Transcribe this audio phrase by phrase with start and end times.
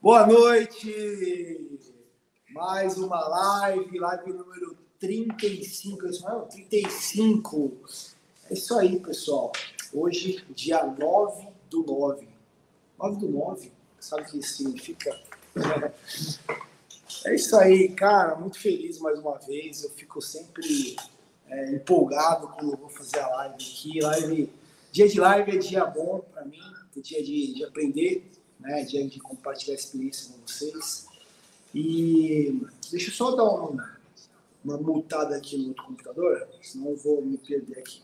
[0.00, 1.80] Boa noite!
[2.50, 7.76] Mais uma live, live número 35, é isso não, 35.
[8.48, 9.50] É isso aí, pessoal.
[9.92, 12.28] Hoje, dia 9 do 9.
[12.96, 15.20] 9 do 9, sabe o que significa?
[17.24, 18.36] É isso aí, cara.
[18.36, 19.82] Muito feliz mais uma vez.
[19.82, 20.94] Eu fico sempre
[21.48, 24.00] é, empolgado quando eu vou fazer a live aqui.
[24.00, 24.52] Live,
[24.92, 26.62] dia de live é dia bom para mim,
[26.96, 31.06] é dia de, de aprender né, de, de compartilhar experiência com vocês.
[31.74, 33.98] E deixa eu só dar uma,
[34.64, 38.02] uma multada aqui no outro computador, senão eu vou me perder aqui.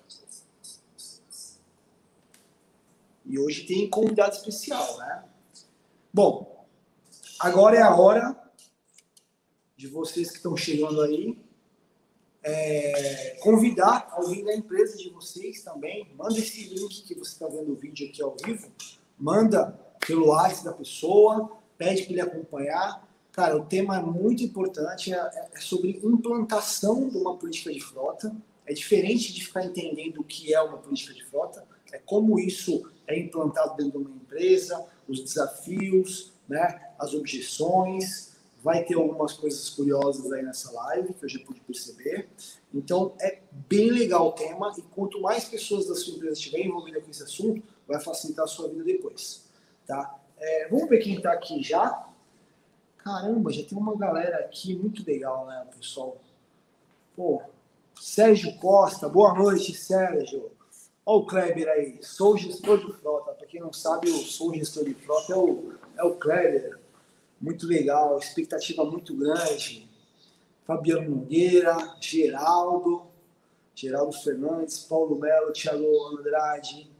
[3.26, 5.24] E hoje tem convidado especial, né?
[6.12, 6.66] Bom,
[7.40, 8.38] agora é a hora
[9.76, 11.38] de vocês que estão chegando aí
[12.44, 16.06] é, convidar alguém da empresa de vocês também.
[16.14, 18.70] Manda esse link que você está vendo o vídeo aqui ao vivo.
[19.18, 23.08] Manda pelo WhatsApp da pessoa, pede para ele acompanhar.
[23.32, 28.34] Cara, o tema é muito importante, é, é, sobre implantação de uma política de frota.
[28.66, 32.88] É diferente de ficar entendendo o que é uma política de frota, é como isso
[33.06, 38.34] é implantado dentro de uma empresa, os desafios, né, as objeções.
[38.62, 42.30] Vai ter algumas coisas curiosas aí nessa live que eu já pude perceber.
[42.72, 47.04] Então é bem legal o tema e quanto mais pessoas da sua empresa estiverem envolvidas
[47.04, 49.43] com esse assunto, vai facilitar a sua vida depois.
[49.86, 50.18] Tá?
[50.38, 52.06] É, vamos ver quem está aqui já.
[52.98, 56.16] Caramba, já tem uma galera aqui muito legal, né, pessoal?
[57.14, 57.42] Pô,
[58.00, 60.50] Sérgio Costa, boa noite, Sérgio.
[61.06, 63.32] Olha o Kleber aí, sou gestor de frota.
[63.32, 66.78] Para quem não sabe, eu sou gestor de frota, é o, é o Kleber.
[67.38, 69.86] Muito legal, expectativa muito grande.
[70.64, 73.02] Fabiano Nogueira, Geraldo,
[73.74, 76.90] Geraldo Fernandes, Paulo Melo, Thiago Andrade,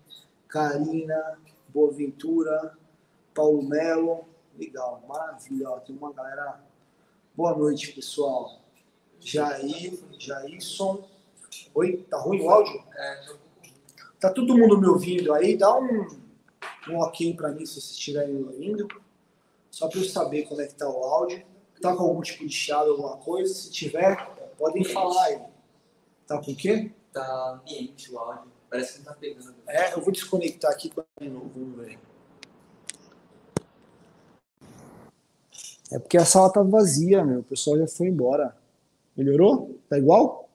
[0.47, 1.39] Karina,
[1.75, 2.79] Boaventura,
[3.35, 4.25] Paulo Melo.
[4.57, 5.69] Legal, maravilha.
[5.85, 6.61] Tem uma galera.
[7.35, 8.61] Boa noite, pessoal.
[9.19, 11.05] Jair, Jairson.
[11.75, 12.81] Oi, tá ruim o áudio?
[14.21, 15.57] Tá todo mundo me ouvindo aí?
[15.57, 16.07] Dá um,
[16.89, 18.87] um ok para mim se vocês estiverem ouvindo.
[19.69, 21.45] Só para eu saber como é que tá o áudio.
[21.83, 23.53] Tá com algum tipo de chiado, alguma coisa?
[23.53, 24.17] Se tiver,
[24.57, 25.43] podem falar aí.
[26.25, 26.93] Tá com o quê?
[27.13, 28.54] Tá ambiente o áudio.
[28.75, 29.55] Parece que não tá pegando.
[29.69, 31.97] É, eu vou desconectar aqui de novo, vamos ver.
[35.93, 37.39] É porque a sala tá vazia, meu.
[37.39, 38.57] O pessoal já foi embora.
[39.17, 39.79] Melhorou?
[39.89, 40.51] Tá igual?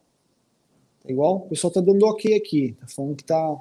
[1.02, 1.38] Tá igual?
[1.38, 2.76] O pessoal tá dando ok aqui.
[2.82, 3.56] Tá falando que tá,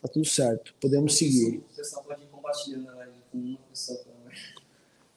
[0.00, 0.74] tá tudo certo.
[0.80, 1.58] Podemos seguir.
[1.58, 4.38] O pessoal pode ir compartilhando a live com uma pessoa também.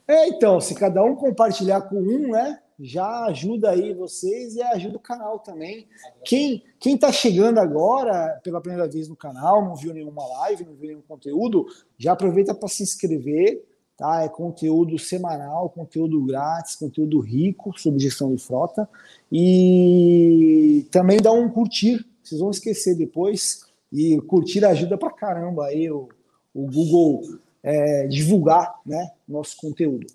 [0.05, 2.61] É, então, se cada um compartilhar com um, né?
[2.79, 5.87] Já ajuda aí vocês e ajuda o canal também.
[6.23, 10.73] Quem quem está chegando agora pela primeira vez no canal, não viu nenhuma live, não
[10.73, 11.65] viu nenhum conteúdo,
[11.97, 13.63] já aproveita para se inscrever,
[13.97, 14.23] tá?
[14.23, 18.89] É conteúdo semanal, conteúdo grátis, conteúdo rico sobre gestão de frota
[19.31, 22.05] e também dá um curtir.
[22.21, 26.09] Vocês vão esquecer depois e curtir ajuda para caramba aí o,
[26.53, 27.21] o Google
[27.61, 30.07] é, divulgar, né, nosso conteúdo.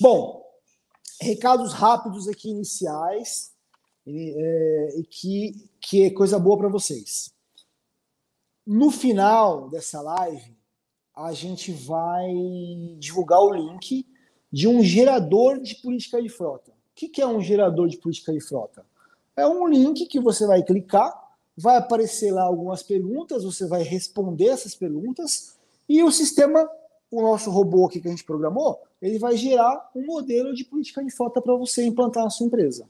[0.00, 0.47] Bom,
[1.20, 3.52] recados rápidos aqui iniciais
[4.06, 7.32] e é, que, que é coisa boa para vocês.
[8.66, 10.56] No final dessa live,
[11.14, 12.32] a gente vai
[12.98, 14.06] divulgar o link
[14.52, 16.70] de um gerador de política de frota.
[16.70, 18.84] O que, que é um gerador de política de frota?
[19.36, 21.12] É um link que você vai clicar,
[21.56, 25.56] vai aparecer lá algumas perguntas, você vai responder essas perguntas
[25.88, 26.68] e o sistema
[27.10, 31.02] o nosso robô aqui que a gente programou, ele vai gerar um modelo de política
[31.02, 32.86] de frota para você implantar na sua empresa.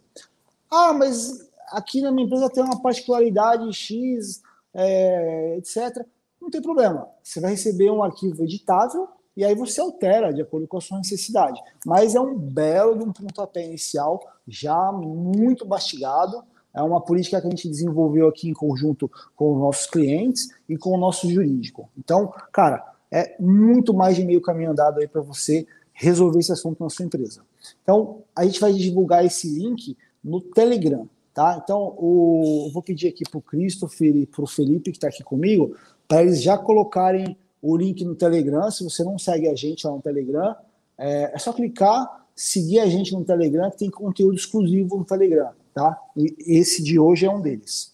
[0.70, 4.42] Ah, mas aqui na minha empresa tem uma particularidade X,
[4.74, 6.04] é, etc.
[6.40, 7.08] Não tem problema.
[7.22, 10.98] Você vai receber um arquivo editável e aí você altera de acordo com a sua
[10.98, 11.60] necessidade.
[11.86, 16.42] Mas é um belo de um pontapé inicial, já muito mastigado.
[16.74, 20.76] É uma política que a gente desenvolveu aqui em conjunto com os nossos clientes e
[20.76, 21.88] com o nosso jurídico.
[21.96, 26.82] Então, cara, é muito mais de meio caminho andado aí para você resolver esse assunto
[26.82, 27.42] na sua empresa.
[27.82, 31.60] Então, a gente vai divulgar esse link no Telegram, tá?
[31.62, 35.08] Então, o, eu vou pedir aqui para o Christopher e para o Felipe, que está
[35.08, 35.74] aqui comigo,
[36.06, 38.70] para eles já colocarem o link no Telegram.
[38.70, 40.54] Se você não segue a gente lá no Telegram,
[40.96, 45.50] é, é só clicar, seguir a gente no Telegram, que tem conteúdo exclusivo no Telegram,
[45.74, 45.98] tá?
[46.16, 47.92] E esse de hoje é um deles.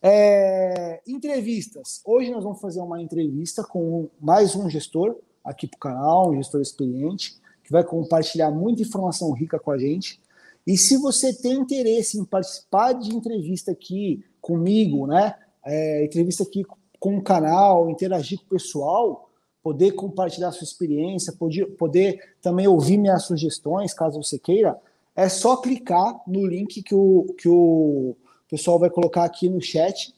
[0.00, 2.00] É, entrevistas.
[2.04, 6.36] Hoje nós vamos fazer uma entrevista com mais um gestor aqui para o canal, um
[6.36, 10.20] gestor experiente, que vai compartilhar muita informação rica com a gente.
[10.64, 15.34] E se você tem interesse em participar de entrevista aqui comigo, né?
[15.64, 16.64] É, entrevista aqui
[17.00, 19.30] com o canal, interagir com o pessoal,
[19.62, 24.78] poder compartilhar sua experiência, poder, poder também ouvir minhas sugestões, caso você queira,
[25.16, 28.16] é só clicar no link que o, que o
[28.48, 30.14] pessoal vai colocar aqui no chat.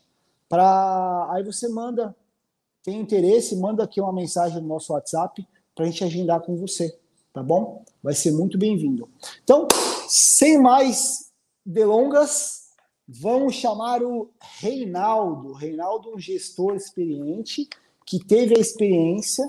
[0.48, 2.14] Pra, aí você manda,
[2.82, 6.98] tem interesse, manda aqui uma mensagem no nosso WhatsApp para a gente agendar com você,
[7.32, 7.84] tá bom?
[8.02, 9.08] Vai ser muito bem-vindo.
[9.42, 9.68] Então,
[10.08, 11.32] sem mais
[11.64, 12.70] delongas,
[13.06, 15.52] vamos chamar o Reinaldo.
[15.52, 17.68] Reinaldo, um gestor experiente
[18.04, 19.48] que teve a experiência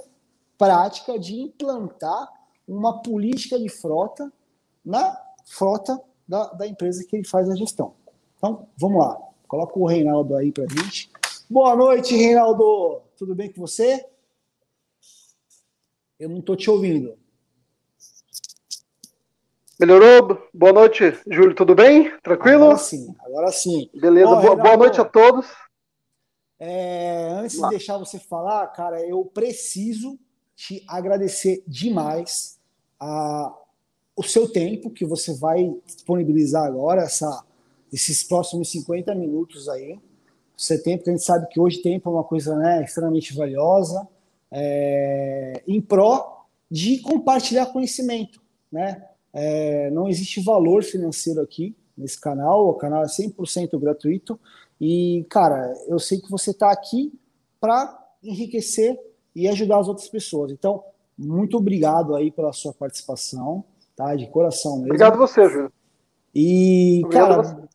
[0.58, 2.30] prática de implantar
[2.68, 4.32] uma política de frota
[4.86, 7.96] na frota da, da empresa que ele faz a gestão.
[8.42, 9.22] Então, vamos lá.
[9.48, 11.12] Coloca o Reinaldo aí para gente.
[11.48, 13.04] Boa noite, Reinaldo.
[13.16, 14.04] Tudo bem com você?
[16.20, 17.16] Eu não estou te ouvindo.
[19.80, 20.50] Melhorou?
[20.52, 21.54] Boa noite, Júlio.
[21.54, 22.18] Tudo bem?
[22.22, 22.64] Tranquilo?
[22.64, 23.92] Agora sim, agora sim.
[23.94, 24.26] Beleza.
[24.26, 25.46] boa, Reinaldo, boa noite a todos.
[26.60, 30.18] É, antes de deixar você falar, cara, eu preciso
[30.56, 32.60] te agradecer demais
[33.00, 33.56] a,
[34.16, 37.46] o seu tempo que você vai disponibilizar agora, essa,
[37.92, 40.00] esses próximos 50 minutos aí.
[40.58, 43.34] O seu tempo, que a gente sabe que hoje tempo é uma coisa né, extremamente
[43.36, 44.08] valiosa,
[44.52, 48.42] é, em pró de compartilhar conhecimento.
[48.72, 49.04] Né?
[49.34, 54.40] É, não existe valor financeiro aqui nesse canal, o canal é 100% gratuito
[54.80, 57.14] e, cara, eu sei que você está aqui
[57.60, 59.00] para enriquecer
[59.36, 60.52] e ajudar as outras pessoas.
[60.52, 60.84] Então,
[61.18, 63.64] muito obrigado aí pela sua participação,
[63.96, 64.16] tá?
[64.16, 64.88] De coração mesmo.
[64.88, 65.72] Obrigado você, Júlio.
[66.34, 67.70] E, obrigado cara,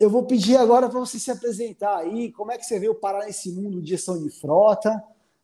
[0.00, 2.32] eu vou pedir agora para você se apresentar aí.
[2.32, 4.90] Como é que você veio parar nesse mundo de gestão de frota?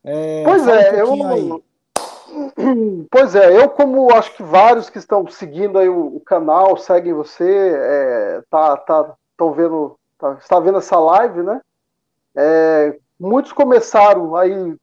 [0.02, 1.64] É, pois é, um eu.
[3.08, 7.12] Pois é, eu como acho que vários que estão seguindo aí o, o canal, seguem
[7.12, 11.60] você, é, tá, tá, estão vendo tá, está vendo essa live, né?
[12.34, 14.76] É, muitos começaram aí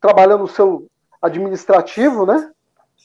[0.00, 0.86] trabalhando no seu
[1.22, 2.50] administrativo, né?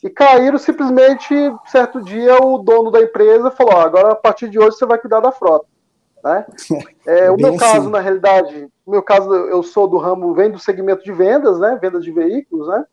[0.03, 1.33] E caíram simplesmente,
[1.67, 4.97] certo dia, o dono da empresa falou: ah, agora a partir de hoje você vai
[4.97, 5.67] cuidar da frota.
[6.23, 6.45] Né?
[7.05, 7.57] É, o meu assim.
[7.57, 11.59] caso, na realidade, o meu caso, eu sou do ramo, vem do segmento de vendas,
[11.59, 11.79] né?
[11.81, 12.85] Venda de veículos, né?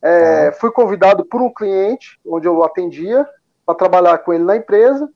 [0.00, 3.26] É, Fui convidado por um cliente, onde eu atendia,
[3.66, 5.10] para trabalhar com ele na empresa.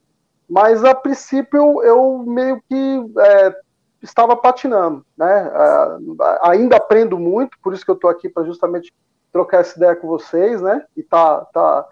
[0.48, 3.54] Mas a princípio eu meio que é,
[4.02, 5.50] estava patinando, né?
[6.42, 8.92] ainda aprendo muito, por isso que eu estou aqui para justamente
[9.32, 10.84] trocar essa ideia com vocês, né?
[10.96, 11.86] E tá, tá,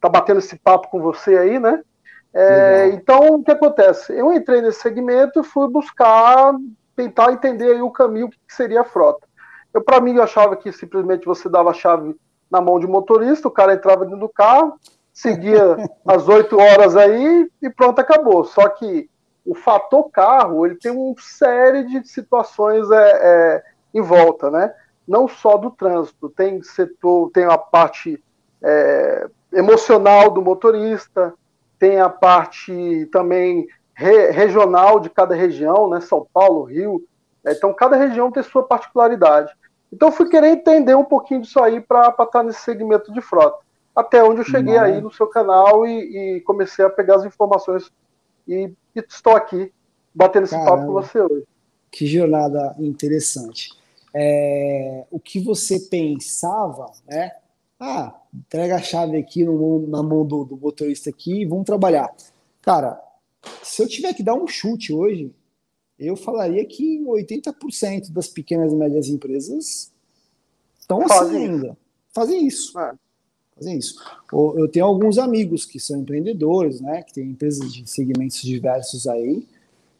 [0.00, 1.82] tá batendo esse papo com você aí, né?
[2.38, 4.12] É, então, o que acontece?
[4.12, 6.54] Eu entrei nesse segmento e fui buscar,
[6.94, 9.26] tentar entender aí o caminho que seria a frota.
[9.72, 12.14] Eu, para mim, eu achava que simplesmente você dava a chave
[12.50, 14.78] na mão de motorista, o cara entrava dentro do carro,
[15.14, 18.44] seguia as oito horas aí e pronto, acabou.
[18.44, 19.08] Só que
[19.44, 24.74] o fator carro, ele tem uma série de situações é, é, em volta, né?
[25.08, 28.22] Não só do trânsito, tem setor, tem a parte
[28.62, 31.32] é, emocional do motorista,
[31.78, 36.00] tem a parte também re, regional de cada região, né?
[36.00, 37.06] São Paulo, Rio.
[37.46, 39.52] Então, cada região tem sua particularidade.
[39.92, 43.66] Então, fui querer entender um pouquinho disso aí para estar tá nesse segmento de frota
[43.96, 47.90] até onde eu cheguei aí no seu canal e, e, comecei a pegar as informações
[48.46, 49.72] e, e estou aqui
[50.14, 51.44] batendo esse Caramba, papo com você hoje.
[51.90, 53.70] Que jornada interessante.
[54.14, 57.32] É, o que você pensava, né?
[57.78, 62.14] Ah, entrega a chave aqui no, na mão do, do motorista aqui e vamos trabalhar.
[62.62, 63.00] Cara,
[63.62, 65.32] se eu tiver que dar um chute hoje,
[65.98, 69.92] eu falaria que 80% das pequenas e médias empresas
[70.78, 71.76] estão assim ainda.
[72.12, 72.78] Fazem isso.
[72.78, 72.94] É
[73.56, 73.96] fazem isso.
[74.32, 79.46] Eu tenho alguns amigos que são empreendedores, né, que têm empresas de segmentos diversos aí,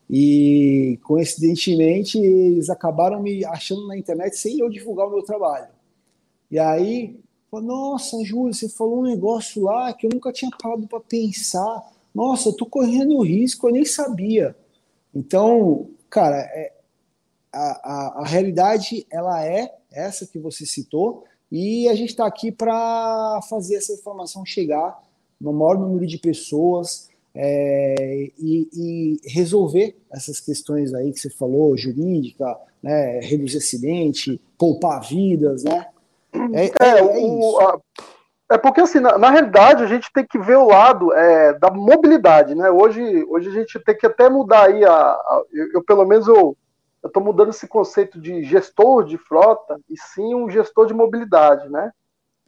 [0.08, 5.68] e coincidentemente eles acabaram me achando na internet sem eu divulgar o meu trabalho.
[6.50, 7.18] E aí,
[7.52, 11.82] nossa, Júlio, você falou um negócio lá que eu nunca tinha parado para pensar.
[12.14, 14.56] Nossa, eu tô correndo risco, eu nem sabia.
[15.14, 16.72] Então, cara, é,
[17.52, 22.50] a, a, a realidade ela é essa que você citou, e a gente está aqui
[22.50, 25.00] para fazer essa informação chegar
[25.40, 31.76] no maior número de pessoas é, e, e, resolver essas questões aí que você falou,
[31.76, 35.86] jurídica, né, reduzir acidente, poupar vidas, né?
[36.32, 37.78] É, é, é, o, a,
[38.50, 41.70] é porque assim, na, na, realidade a gente tem que ver o lado é, da
[41.70, 42.70] mobilidade, né?
[42.70, 46.28] Hoje, hoje a gente tem que até mudar aí a, a eu, eu, pelo menos
[46.28, 46.56] eu
[47.04, 51.90] estou mudando esse conceito de gestor de frota e sim um gestor de mobilidade, né?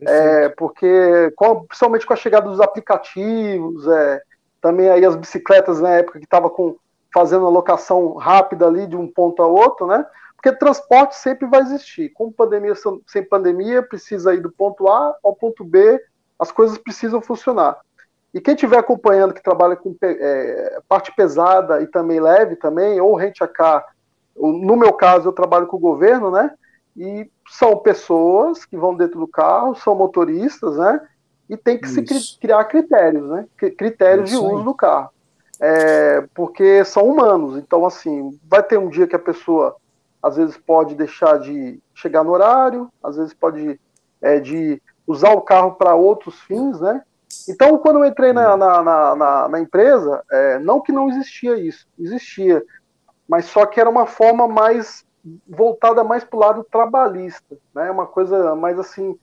[0.01, 4.23] É, porque, com, principalmente com a chegada dos aplicativos, é,
[4.61, 6.51] também aí as bicicletas na época que estava
[7.13, 10.07] fazendo a locação rápida ali de um ponto a outro, né?
[10.39, 12.11] Porque transporte sempre vai existir.
[12.11, 12.73] Com pandemia,
[13.09, 16.01] sem pandemia, precisa ir do ponto A ao ponto B,
[16.39, 17.77] as coisas precisam funcionar.
[18.33, 23.17] E quem estiver acompanhando, que trabalha com é, parte pesada e também leve também, ou
[23.17, 23.85] rente a cá,
[24.37, 26.53] no meu caso, eu trabalho com o governo, né?
[26.97, 31.01] E são pessoas que vão dentro do carro, são motoristas, né?
[31.51, 31.95] E tem que Isso.
[32.11, 33.47] se criar critérios, né?
[33.57, 34.65] Critérios Isso de uso aí.
[34.65, 35.11] do carro.
[35.61, 37.57] É, porque são humanos.
[37.57, 39.75] Então, assim, vai ter um dia que a pessoa
[40.23, 43.81] às vezes pode deixar de chegar no horário, às vezes pode
[44.21, 47.03] é, de usar o carro para outros fins, né?
[47.49, 51.87] Então, quando eu entrei na, na, na, na empresa, é, não que não existia isso,
[51.99, 52.63] existia,
[53.29, 55.07] mas só que era uma forma mais
[55.47, 57.91] voltada mais para o lado trabalhista, né?
[57.91, 59.19] Uma coisa mais assim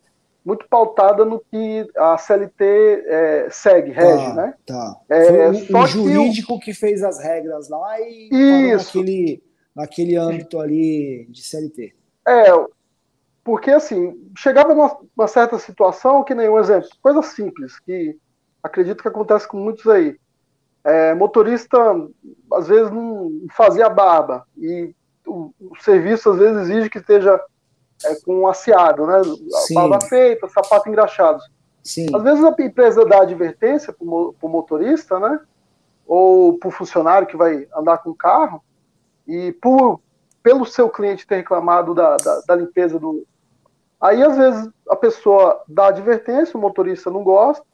[0.46, 2.64] muito pautada no que a CLT
[3.08, 4.54] é, segue, tá, rege, né?
[4.66, 4.96] Tá.
[5.10, 8.30] É, Foi o, o jurídico que, que, fez as regras lá e
[8.72, 9.00] Isso.
[9.00, 9.42] naquele,
[9.76, 11.94] naquele âmbito ali de CLT.
[12.28, 12.46] É,
[13.44, 18.18] porque assim, chegava numa, numa certa situação, que nem um exemplo, coisa simples, que
[18.64, 20.18] acredito que acontece com muitos aí.
[20.84, 21.78] É, motorista,
[22.54, 24.94] às vezes, não fazia barba, e
[25.26, 27.40] o, o serviço, às vezes, exige que esteja
[28.04, 29.22] é, com um aciado, né?
[29.66, 29.76] Sim.
[29.76, 31.40] Barba feita, sapato engraxado.
[31.84, 32.08] Sim.
[32.16, 35.40] Às vezes a empresa dá advertência para o motorista, né?
[36.08, 38.64] Ou para o funcionário que vai andar com o carro,
[39.28, 40.00] e por,
[40.44, 43.26] pelo seu cliente ter reclamado da, da, da limpeza do.
[44.00, 47.66] Aí, às vezes, a pessoa dá advertência, o motorista não gosta,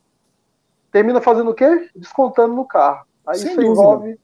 [0.92, 1.90] termina fazendo o quê?
[1.96, 3.06] Descontando no carro.
[3.26, 3.72] Aí Sem isso dúvida.
[3.72, 4.20] envolve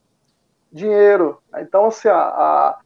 [0.72, 1.38] dinheiro.
[1.58, 2.78] Então, assim, a, a,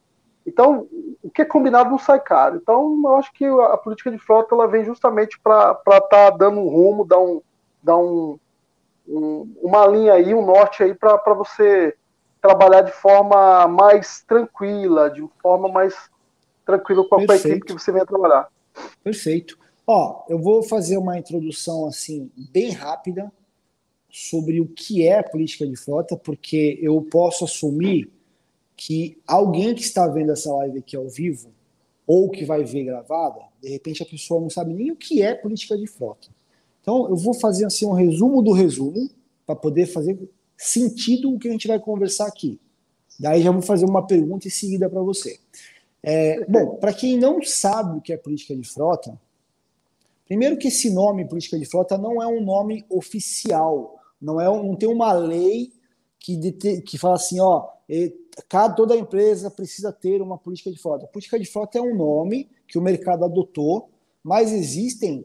[0.45, 0.87] então,
[1.21, 2.57] o que é combinado não sai caro.
[2.57, 6.59] Então, eu acho que a política de frota ela vem justamente para estar tá dando
[6.59, 7.41] um rumo, dar, um,
[7.81, 8.37] dar um,
[9.07, 11.95] um, uma linha aí, um norte aí para você
[12.43, 15.95] trabalhar de forma mais tranquila, de forma mais
[16.65, 18.49] tranquila com a, a equipe que você vem trabalhar.
[19.01, 19.57] Perfeito.
[19.87, 23.31] Ó, eu vou fazer uma introdução assim bem rápida
[24.09, 28.11] sobre o que é política de frota, porque eu posso assumir
[28.75, 31.49] que alguém que está vendo essa live aqui ao vivo,
[32.05, 35.33] ou que vai ver gravada, de repente a pessoa não sabe nem o que é
[35.33, 36.27] política de frota.
[36.81, 39.09] Então, eu vou fazer assim um resumo do resumo,
[39.45, 40.17] para poder fazer
[40.63, 42.59] sentido o que a gente vai conversar aqui.
[43.19, 45.39] Daí já vou fazer uma pergunta em seguida para você.
[46.01, 49.19] É, bom, para quem não sabe o que é política de frota,
[50.25, 54.75] primeiro que esse nome política de frota não é um nome oficial, não é não
[54.75, 55.71] tem uma lei
[56.19, 56.51] que,
[56.81, 57.67] que fala assim, ó,
[58.49, 61.05] cada, toda empresa precisa ter uma política de frota.
[61.05, 63.89] A política de frota é um nome que o mercado adotou,
[64.23, 65.23] mas existem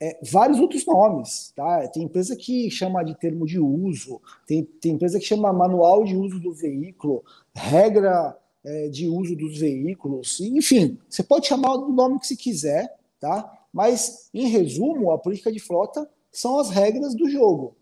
[0.00, 1.52] é, vários outros nomes.
[1.54, 1.86] Tá?
[1.88, 6.16] Tem empresa que chama de termo de uso, tem, tem empresa que chama manual de
[6.16, 12.18] uso do veículo, regra é, de uso dos veículos, enfim, você pode chamar do nome
[12.18, 13.50] que você quiser, tá?
[13.72, 17.76] mas, em resumo, a política de frota são as regras do jogo.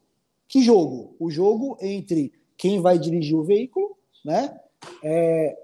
[0.47, 1.15] Que jogo?
[1.19, 3.99] O jogo entre quem vai dirigir o veículo
[4.29, 4.61] né?
[5.03, 5.57] É,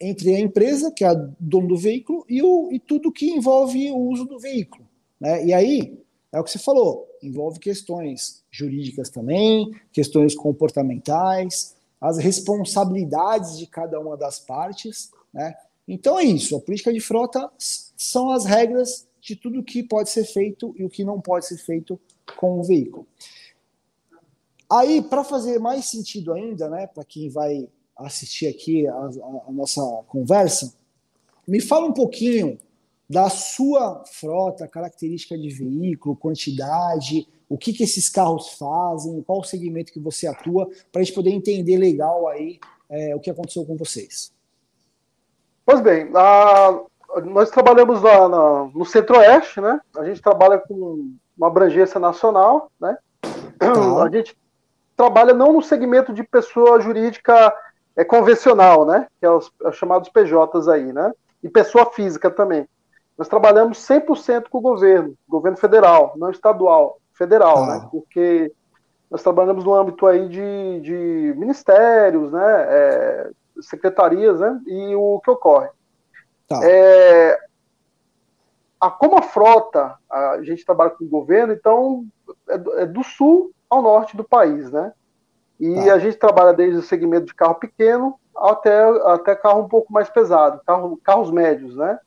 [0.00, 3.90] entre a empresa, que é a dono do veículo, e, o, e tudo que envolve
[3.90, 4.87] o uso do veículo.
[5.20, 5.46] Né?
[5.46, 5.98] E aí,
[6.32, 13.98] é o que você falou, envolve questões jurídicas também, questões comportamentais, as responsabilidades de cada
[13.98, 15.10] uma das partes.
[15.32, 15.54] Né?
[15.86, 20.24] Então é isso, a política de frota são as regras de tudo que pode ser
[20.24, 21.98] feito e o que não pode ser feito
[22.36, 23.06] com o veículo.
[24.70, 29.52] Aí, para fazer mais sentido ainda, né, para quem vai assistir aqui a, a, a,
[29.52, 30.74] nossa conversa,
[31.46, 32.58] me fala um pouquinho
[33.08, 39.44] da sua frota, característica de veículo, quantidade, o que, que esses carros fazem, qual o
[39.44, 42.60] segmento que você atua, para a gente poder entender legal aí
[42.90, 44.32] é, o que aconteceu com vocês.
[45.64, 46.80] Pois bem, a,
[47.24, 49.80] nós trabalhamos lá na, no Centro-Oeste, né?
[49.96, 52.96] A gente trabalha com uma abrangência nacional, né?
[53.58, 54.02] Tá.
[54.02, 54.36] A gente
[54.96, 57.54] trabalha não no segmento de pessoa jurídica
[57.96, 59.06] é convencional, né?
[59.18, 61.12] Que é os, é os chamados PJs aí, né?
[61.42, 62.66] E pessoa física também.
[63.18, 67.66] Nós trabalhamos 100% com o governo, governo federal, não estadual, federal, ah.
[67.66, 67.88] né?
[67.90, 68.52] Porque
[69.10, 72.66] nós trabalhamos no âmbito aí de, de ministérios, né?
[72.68, 74.60] É, secretarias, né?
[74.68, 75.68] E o que ocorre.
[76.46, 76.60] Tá.
[76.62, 77.38] É,
[78.80, 82.06] a, como a frota, a gente trabalha com o governo, então
[82.48, 84.92] é, é do sul ao norte do país, né?
[85.58, 85.94] E tá.
[85.94, 90.08] a gente trabalha desde o segmento de carro pequeno até, até carro um pouco mais
[90.08, 91.98] pesado, carro, carros médios, né?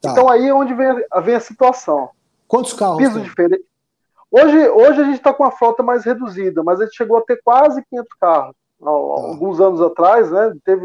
[0.00, 0.10] Tá.
[0.10, 2.10] Então aí é onde vem, vem a situação.
[2.48, 2.98] Quantos carros?
[2.98, 3.64] Piso diferente.
[4.30, 7.22] Hoje, hoje a gente está com uma frota mais reduzida, mas a gente chegou a
[7.22, 8.54] ter quase 500 carros.
[8.80, 8.90] Tá.
[8.90, 10.54] Alguns anos atrás, né?
[10.64, 10.82] Teve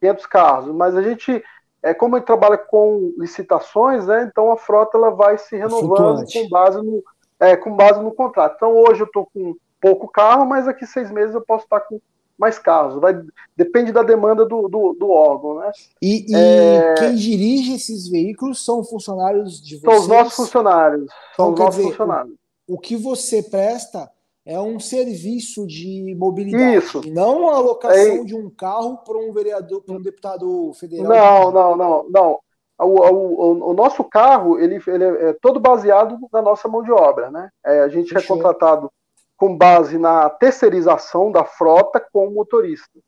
[0.00, 1.42] 500 eh, carros, mas a gente
[1.84, 6.48] é, como ele trabalha com licitações, né, então a frota ela vai se renovando com
[6.48, 7.04] base, no,
[7.38, 8.54] é, com base no contrato.
[8.56, 12.00] Então hoje eu estou com pouco carro, mas daqui seis meses eu posso estar com
[12.38, 13.00] mais carros.
[13.00, 13.20] Vai,
[13.56, 15.58] depende da demanda do, do, do órgão.
[15.60, 15.72] Né?
[16.02, 16.94] E, e é...
[16.94, 19.92] quem dirige esses veículos são funcionários de vocês?
[19.92, 21.06] São os nossos funcionários.
[21.36, 22.34] São os nossos dizer, funcionários.
[22.66, 24.10] O, o que você presta
[24.46, 27.00] é um serviço de mobilidade, Isso.
[27.10, 28.24] não a alocação é...
[28.24, 31.50] de um carro para um vereador, para um deputado federal.
[31.50, 32.38] Não, não, não, não.
[32.78, 37.30] O, o, o, nosso carro ele, ele é todo baseado na nossa mão de obra,
[37.30, 37.48] né?
[37.64, 38.36] É, a gente Fechou.
[38.36, 38.90] é contratado
[39.36, 42.98] com base na terceirização da frota com o motorista.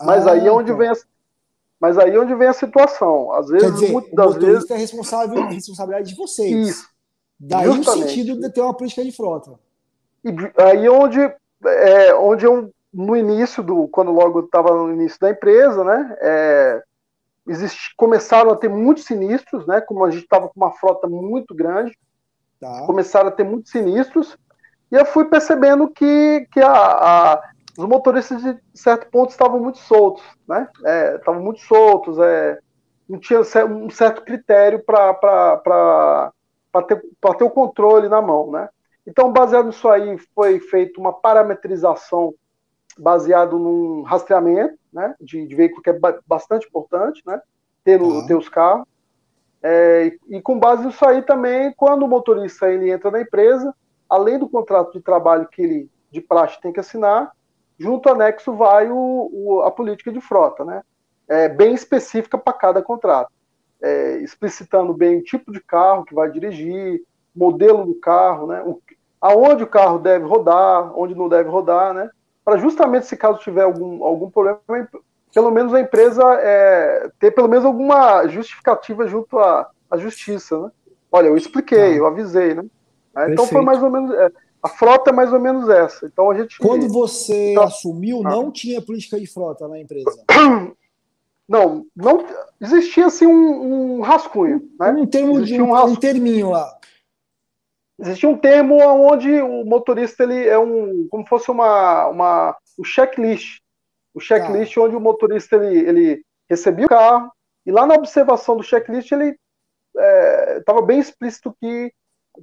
[0.00, 0.94] Mas ah, aí é onde vem a,
[1.80, 3.32] mas aí é onde vem a situação.
[3.32, 6.68] Às vezes, dizer, muitas o motorista vezes é responsável, responsabilidade de vocês.
[6.68, 6.94] Isso.
[7.38, 9.58] Daí o sentido de ter uma política de frota.
[10.24, 10.30] E
[10.62, 15.84] aí onde, é, onde eu, no início do, quando logo estava no início da empresa,
[15.84, 16.82] né, é,
[17.96, 21.96] começaram a ter muitos sinistros, né, como a gente estava com uma frota muito grande,
[22.58, 22.86] tá.
[22.86, 24.38] começaram a ter muitos sinistros,
[24.94, 27.42] e eu fui percebendo que, que a, a
[27.76, 32.60] os motoristas de certo ponto estavam muito soltos, né, é, estavam muito soltos, é,
[33.08, 36.32] não tinha um certo critério para
[36.86, 37.02] ter,
[37.36, 38.68] ter o controle na mão, né.
[39.04, 42.32] Então, baseado nisso aí, foi feita uma parametrização
[42.96, 47.42] baseado num rastreamento né, de, de veículo que é bastante importante, né,
[47.82, 48.26] ter, no, uhum.
[48.28, 48.86] ter os carros.
[49.60, 53.74] É, e, e, com base nisso aí também, quando o motorista ele entra na empresa,
[54.14, 57.32] além do contrato de trabalho que ele de praxe tem que assinar,
[57.76, 60.82] junto ao anexo vai o, o a política de frota, né,
[61.28, 63.32] é, bem específica para cada contrato,
[63.82, 67.02] é, explicitando bem o tipo de carro que vai dirigir,
[67.34, 68.80] modelo do carro, né, o,
[69.20, 72.10] aonde o carro deve rodar, onde não deve rodar, né?
[72.44, 74.60] Para justamente se caso tiver algum, algum problema,
[75.32, 80.70] pelo menos a empresa é, ter pelo menos alguma justificativa junto à, à justiça, né?
[81.10, 81.96] Olha, eu expliquei, ah.
[81.96, 82.64] eu avisei, né?
[83.16, 84.10] É, então foi mais ou menos.
[84.14, 84.30] É,
[84.62, 86.06] a frota é mais ou menos essa.
[86.06, 86.58] Então a gente.
[86.58, 88.30] Quando você então, assumiu, ah.
[88.30, 90.10] não tinha política de frota na empresa?
[91.46, 92.24] Não, não
[92.58, 94.66] existia assim um, um rascunho.
[94.80, 94.88] Né?
[94.92, 96.74] Um termo de um, um, um terminho lá
[97.98, 103.60] existia um termo onde o motorista ele é um como fosse uma, uma um checklist
[104.12, 104.82] o checklist ah.
[104.82, 107.30] onde o motorista ele, ele recebia o carro
[107.64, 109.36] e lá na observação do checklist ele
[110.58, 111.92] estava é, bem explícito que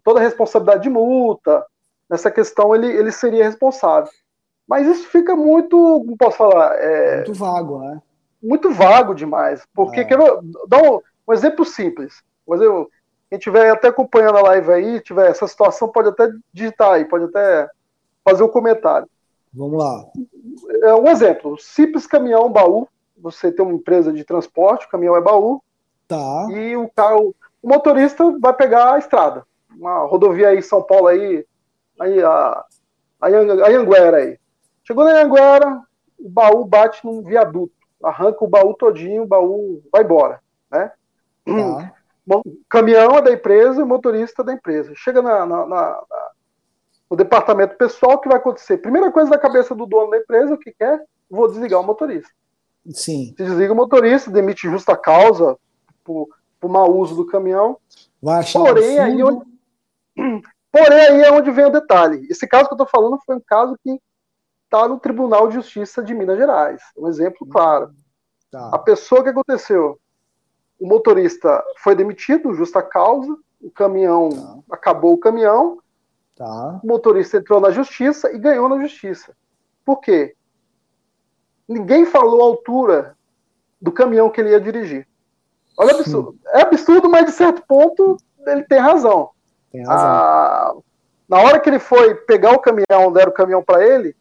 [0.04, 1.66] toda a responsabilidade de multa
[2.10, 4.12] nessa questão ele, ele seria responsável
[4.68, 8.02] mas isso fica muito como posso falar é, muito vago né
[8.42, 10.06] muito vago demais porque é.
[10.06, 12.90] quero dar um, um exemplo simples mas eu
[13.32, 17.24] quem estiver até acompanhando a live aí, tiver essa situação, pode até digitar aí, pode
[17.24, 17.70] até
[18.26, 19.08] fazer um comentário.
[19.54, 20.06] Vamos lá.
[20.84, 22.90] É um exemplo: simples caminhão baú.
[23.18, 25.64] Você tem uma empresa de transporte, o caminhão é baú.
[26.10, 26.48] Tá.
[26.52, 29.46] E o carro, o motorista vai pegar a estrada,
[29.82, 31.44] uma rodovia aí São Paulo aí,
[32.00, 32.64] aí a,
[33.20, 34.40] a, Anhanguera aí.
[34.84, 35.82] Chegou na Anhanguera,
[36.20, 40.40] o baú bate num viaduto, arranca o baú todinho, o baú vai embora,
[40.72, 40.92] né?
[41.46, 41.92] Tá
[42.70, 44.94] caminhão é da empresa e motorista é da empresa.
[44.96, 46.04] Chega na, na, na,
[47.10, 48.78] no departamento pessoal, o que vai acontecer?
[48.78, 51.04] Primeira coisa da cabeça do dono da empresa, o que quer?
[51.30, 52.30] Vou desligar o motorista.
[52.92, 53.34] Sim.
[53.36, 55.58] Se desliga o motorista, demite justa causa
[56.04, 57.78] por, por mau uso do caminhão.
[58.22, 59.51] Vai achar porém, um aí onde,
[60.72, 62.28] porém, aí é onde vem o detalhe.
[62.30, 64.00] Esse caso que eu estou falando foi um caso que
[64.66, 66.82] está no Tribunal de Justiça de Minas Gerais.
[66.98, 67.94] Um exemplo claro.
[68.50, 68.70] Tá.
[68.74, 70.00] A pessoa que aconteceu
[70.82, 74.58] o motorista foi demitido, justa causa, o caminhão tá.
[74.72, 75.78] acabou o caminhão,
[76.36, 76.80] tá.
[76.84, 79.36] o motorista entrou na justiça e ganhou na justiça.
[79.86, 80.36] Por quê?
[81.68, 83.16] Ninguém falou a altura
[83.80, 85.08] do caminhão que ele ia dirigir.
[85.78, 86.36] Olha absurdo.
[86.48, 89.30] É absurdo, mas de certo ponto ele tem razão.
[89.72, 90.08] Tem razão.
[90.08, 90.76] Ah,
[91.30, 94.16] na hora que ele foi pegar o caminhão, deram o caminhão para ele,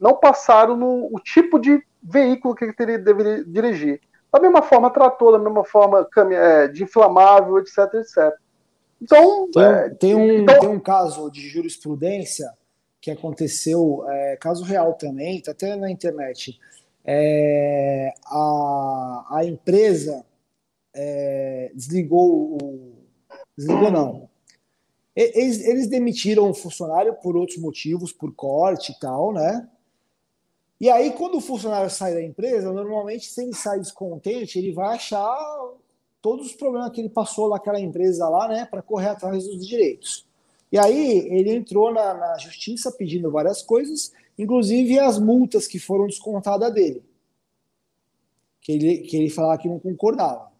[0.00, 4.00] não passaram no o tipo de veículo que ele teria, deveria dirigir
[4.36, 8.34] da mesma forma tratou, da mesma forma é, de inflamável, etc, etc.
[9.00, 10.60] Então, tem, é, tem, um, então...
[10.60, 12.50] tem um caso de jurisprudência
[13.00, 16.58] que aconteceu, é, caso real também, está até na internet.
[17.04, 20.24] É, a, a empresa
[20.94, 22.96] é, desligou o.
[23.56, 24.28] Desligou, não.
[25.16, 29.66] Eles, eles demitiram o funcionário por outros motivos, por corte e tal, né?
[30.78, 34.94] E aí, quando o funcionário sai da empresa, normalmente, se ele sai descontente, ele vai
[34.94, 35.38] achar
[36.20, 40.26] todos os problemas que ele passou naquela empresa lá, né, para correr atrás dos direitos.
[40.70, 46.06] E aí, ele entrou na, na justiça pedindo várias coisas, inclusive as multas que foram
[46.06, 47.02] descontadas dele,
[48.60, 50.52] que ele, que ele falava que não concordava.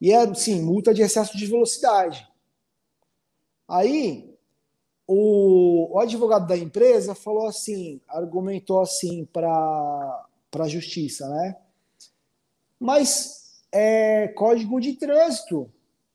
[0.00, 2.27] E é, sim, multa de excesso de velocidade.
[3.68, 4.34] Aí,
[5.06, 11.56] o, o advogado da empresa falou assim, argumentou assim para a justiça, né?
[12.80, 15.70] Mas é código de trânsito,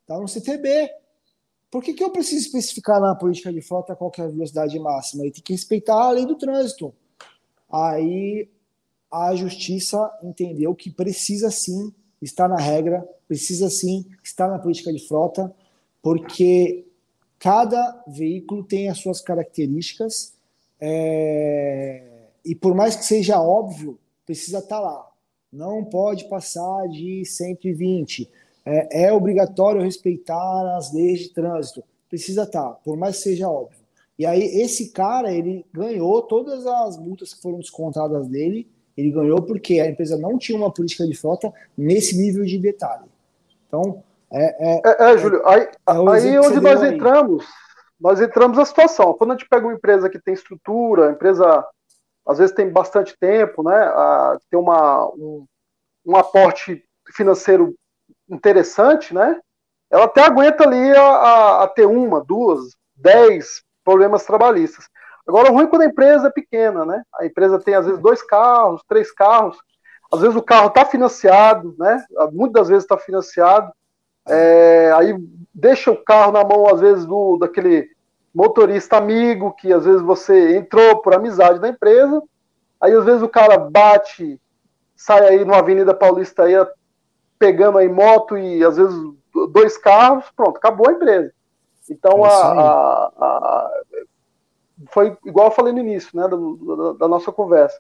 [0.08, 0.90] tá no CTB.
[1.70, 5.26] Por que, que eu preciso especificar na política de frota qual é a velocidade máxima?
[5.26, 6.94] E tem que respeitar a lei do trânsito.
[7.72, 8.50] Aí
[9.12, 15.08] a justiça entendeu que precisa sim estar na regra, precisa sim estar na política de
[15.08, 15.54] frota,
[16.02, 16.86] porque
[17.44, 20.34] cada veículo tem as suas características
[20.80, 22.02] é,
[22.46, 25.06] e por mais que seja óbvio, precisa estar lá.
[25.52, 28.30] Não pode passar de 120.
[28.66, 31.84] É, é obrigatório respeitar as leis de trânsito.
[32.10, 33.80] Precisa estar, por mais que seja óbvio.
[34.18, 39.42] E aí esse cara ele ganhou todas as multas que foram descontadas dele ele ganhou
[39.42, 43.10] porque a empresa não tinha uma política de frota nesse nível de detalhe.
[43.68, 44.04] Então,
[44.34, 44.46] é.
[44.60, 46.96] É, é, é Júlio, aí, é aí onde nós aí.
[46.96, 47.46] entramos,
[48.00, 49.14] nós entramos na situação.
[49.14, 51.66] Quando a gente pega uma empresa que tem estrutura, empresa
[52.26, 53.76] às vezes tem bastante tempo, né?
[53.76, 55.46] A, tem uma, um,
[56.06, 57.76] um aporte financeiro
[58.30, 59.40] interessante, né?
[59.92, 62.60] Ela até aguenta ali a, a, a ter uma, duas,
[62.96, 64.88] dez problemas trabalhistas.
[65.28, 67.04] Agora, o ruim é quando a empresa é pequena, né?
[67.20, 69.58] A empresa tem, às vezes, dois carros, três carros.
[70.12, 72.04] Às vezes o carro está financiado, né?
[72.32, 73.72] Muitas das vezes está financiado.
[74.28, 75.16] É, aí
[75.54, 77.90] deixa o carro na mão, às vezes, do, daquele
[78.34, 82.22] motorista amigo, que às vezes você entrou por amizade da empresa.
[82.82, 84.40] Aí, às vezes, o cara bate,
[84.96, 86.54] sai aí numa Avenida Paulista aí,
[87.38, 88.96] pegando aí moto e, às vezes,
[89.52, 91.34] dois carros, pronto, acabou a empresa.
[91.90, 93.72] Então, é a, a, a,
[94.90, 97.80] foi igual eu falei no início né, da, da, da nossa conversa.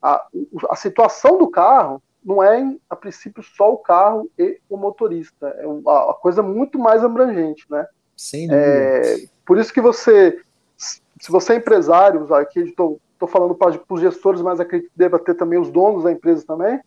[0.00, 0.26] A,
[0.70, 5.48] a situação do carro não é, a princípio, só o carro e o motorista.
[5.58, 7.86] É uma, coisa muito mais abrangente, né?
[8.16, 10.40] Sem É, por isso que você,
[10.76, 15.34] se você é empresário, aqui estou falando para os gestores, mas acredito que deva ter
[15.34, 16.80] também os donos da empresa também,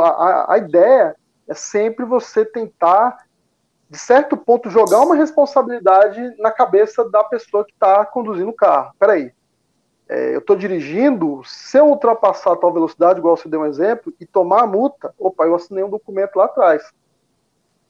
[0.00, 1.16] a, a, a ideia
[1.48, 3.18] é sempre você tentar
[3.90, 8.94] de certo ponto, jogar uma responsabilidade na cabeça da pessoa que está conduzindo o carro.
[8.96, 9.32] Peraí,
[10.10, 14.12] é, eu estou dirigindo, se eu ultrapassar a tal velocidade, igual você deu um exemplo,
[14.18, 16.82] e tomar a multa, opa, eu assinei um documento lá atrás.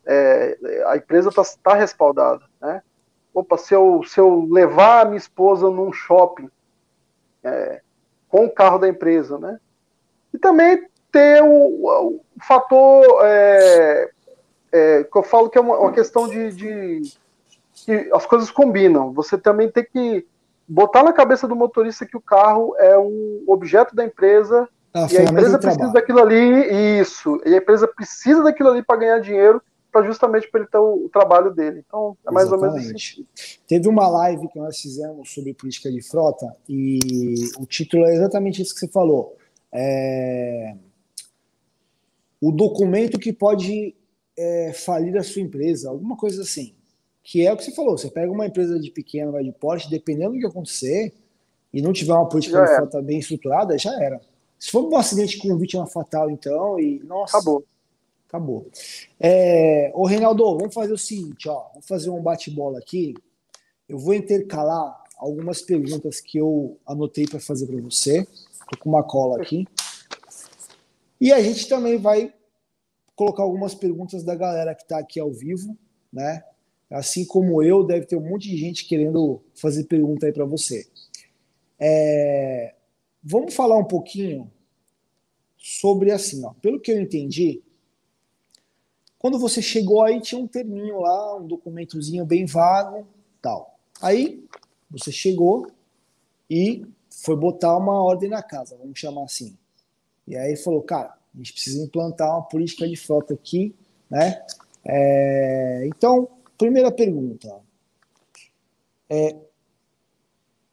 [0.05, 2.45] É, a empresa está tá respaldada.
[2.61, 2.83] Né?
[3.33, 6.51] Opa, se eu, se eu levar a minha esposa num shopping
[7.43, 7.81] é,
[8.29, 9.59] com o carro da empresa, né?
[10.35, 14.11] E também ter o, o fator é,
[14.71, 17.15] é, que eu falo que é uma, uma questão de, de,
[17.73, 19.11] que as coisas combinam.
[19.15, 20.27] Você também tem que
[20.71, 25.19] botar na cabeça do motorista que o carro é um objeto da empresa a e
[25.19, 25.93] a empresa precisa trabalho.
[25.93, 27.41] daquilo ali, isso.
[27.45, 31.07] E a empresa precisa daquilo ali para ganhar dinheiro, para justamente para ele ter o,
[31.07, 31.85] o, trabalho dele.
[31.87, 32.77] Então, é mais Exatamente.
[32.77, 33.27] ou menos isso.
[33.67, 38.63] Teve uma live que nós fizemos sobre política de frota e o título é exatamente
[38.63, 39.37] isso que você falou.
[39.73, 40.75] É...
[42.41, 43.95] O documento que pode
[44.37, 46.75] é, falir a sua empresa, alguma coisa assim.
[47.31, 49.89] Que é o que você falou, você pega uma empresa de pequeno, vai de porte,
[49.89, 51.15] dependendo do que acontecer,
[51.73, 54.21] e não tiver uma política de frota bem estruturada, já era.
[54.59, 57.37] Se for um acidente com vítima fatal, então, e nossa.
[57.37, 57.65] Acabou.
[58.27, 58.67] Acabou.
[59.21, 61.69] É, ô, Reinaldo, vamos fazer o seguinte, ó.
[61.69, 63.15] Vamos fazer um bate-bola aqui.
[63.89, 68.27] Eu vou intercalar algumas perguntas que eu anotei para fazer para você.
[68.73, 69.69] Tô com uma cola aqui.
[71.21, 72.35] E a gente também vai
[73.15, 75.79] colocar algumas perguntas da galera que está aqui ao vivo,
[76.13, 76.43] né?
[76.91, 80.89] Assim como eu, deve ter um monte de gente querendo fazer pergunta aí para você.
[81.79, 82.75] É...
[83.23, 84.51] Vamos falar um pouquinho
[85.57, 86.53] sobre assim, ó.
[86.55, 87.63] Pelo que eu entendi,
[89.19, 93.07] quando você chegou aí tinha um terminho lá, um documentozinho bem vago,
[93.41, 93.79] tal.
[94.01, 94.43] Aí
[94.91, 95.71] você chegou
[96.49, 99.57] e foi botar uma ordem na casa, vamos chamar assim.
[100.27, 103.75] E aí falou, cara, a gente precisa implantar uma política de frota aqui,
[104.09, 104.43] né?
[104.85, 106.29] É, então,
[106.61, 107.59] primeira pergunta.
[109.09, 109.35] É,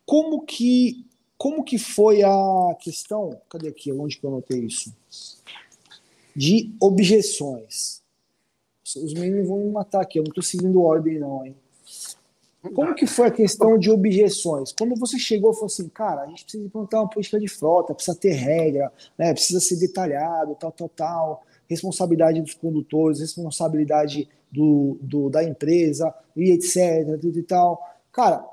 [0.06, 1.06] como que
[1.38, 3.40] como que foi a questão?
[3.48, 3.92] Cadê aqui?
[3.92, 4.94] Onde que eu anotei isso?
[6.36, 8.02] De objeções.
[8.84, 11.56] Os meninos vão me matar aqui, eu não estou seguindo ordem, não, hein?
[12.74, 14.74] Como que foi a questão de objeções?
[14.74, 17.94] Quando você chegou e falou assim, cara, a gente precisa implantar uma política de frota,
[17.94, 24.98] precisa ter regra, né, precisa ser detalhado, tal, tal, tal, responsabilidade dos condutores, responsabilidade do,
[25.02, 27.80] do da empresa, e etc, tudo e tal.
[28.12, 28.44] Cara,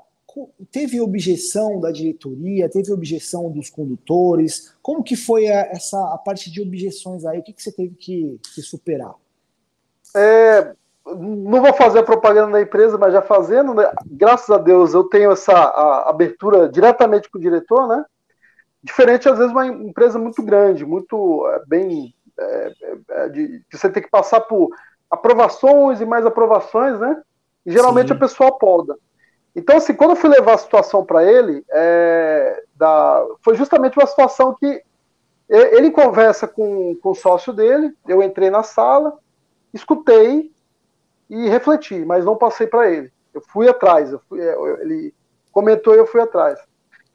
[0.71, 4.75] teve objeção da diretoria, teve objeção dos condutores?
[4.81, 7.39] Como que foi a, essa a parte de objeções aí?
[7.39, 9.15] O que, que você teve que, que superar?
[10.15, 10.73] É,
[11.05, 13.91] não vou fazer a propaganda da empresa, mas já fazendo, né?
[14.05, 15.53] graças a Deus eu tenho essa
[16.07, 18.05] abertura diretamente com o diretor, né?
[18.83, 22.13] Diferente, às vezes, uma empresa muito grande, muito é, bem.
[22.37, 22.73] É,
[23.09, 24.69] é, de, que você tem que passar por
[25.09, 27.21] aprovações e mais aprovações, né?
[27.65, 28.13] E geralmente Sim.
[28.13, 28.97] a pessoa poda.
[29.55, 34.05] Então, assim, quando eu fui levar a situação para ele, é, da, foi justamente uma
[34.05, 34.83] situação que
[35.47, 39.17] ele conversa com, com o sócio dele, eu entrei na sala,
[39.73, 40.51] escutei
[41.29, 43.11] e refleti, mas não passei para ele.
[43.33, 45.13] Eu fui atrás, eu fui, é, ele
[45.51, 46.59] comentou e eu fui atrás.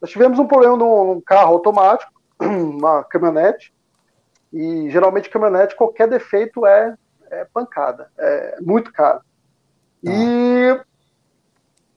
[0.01, 3.73] Nós tivemos um problema num, num carro automático, uma caminhonete,
[4.51, 6.95] e geralmente caminhonete, qualquer defeito é,
[7.31, 9.19] é pancada, é muito caro.
[10.03, 10.11] Tá.
[10.11, 10.79] E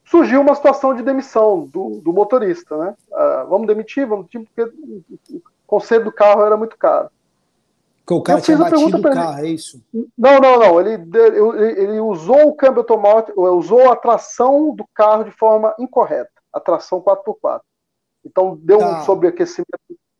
[0.05, 2.95] surgiu uma situação de demissão do, do motorista, né?
[3.11, 7.09] Uh, vamos demitir, vamos demitir, porque o conselho do carro era muito caro.
[8.05, 9.83] Porque o cara tinha batido o carro, é isso?
[10.15, 10.79] Não, não, não.
[10.79, 16.29] Ele, ele, ele usou o câmbio automático, usou a tração do carro de forma incorreta,
[16.53, 17.61] a tração 4x4.
[18.23, 18.99] Então deu tá.
[18.99, 19.65] um sobreaquecimento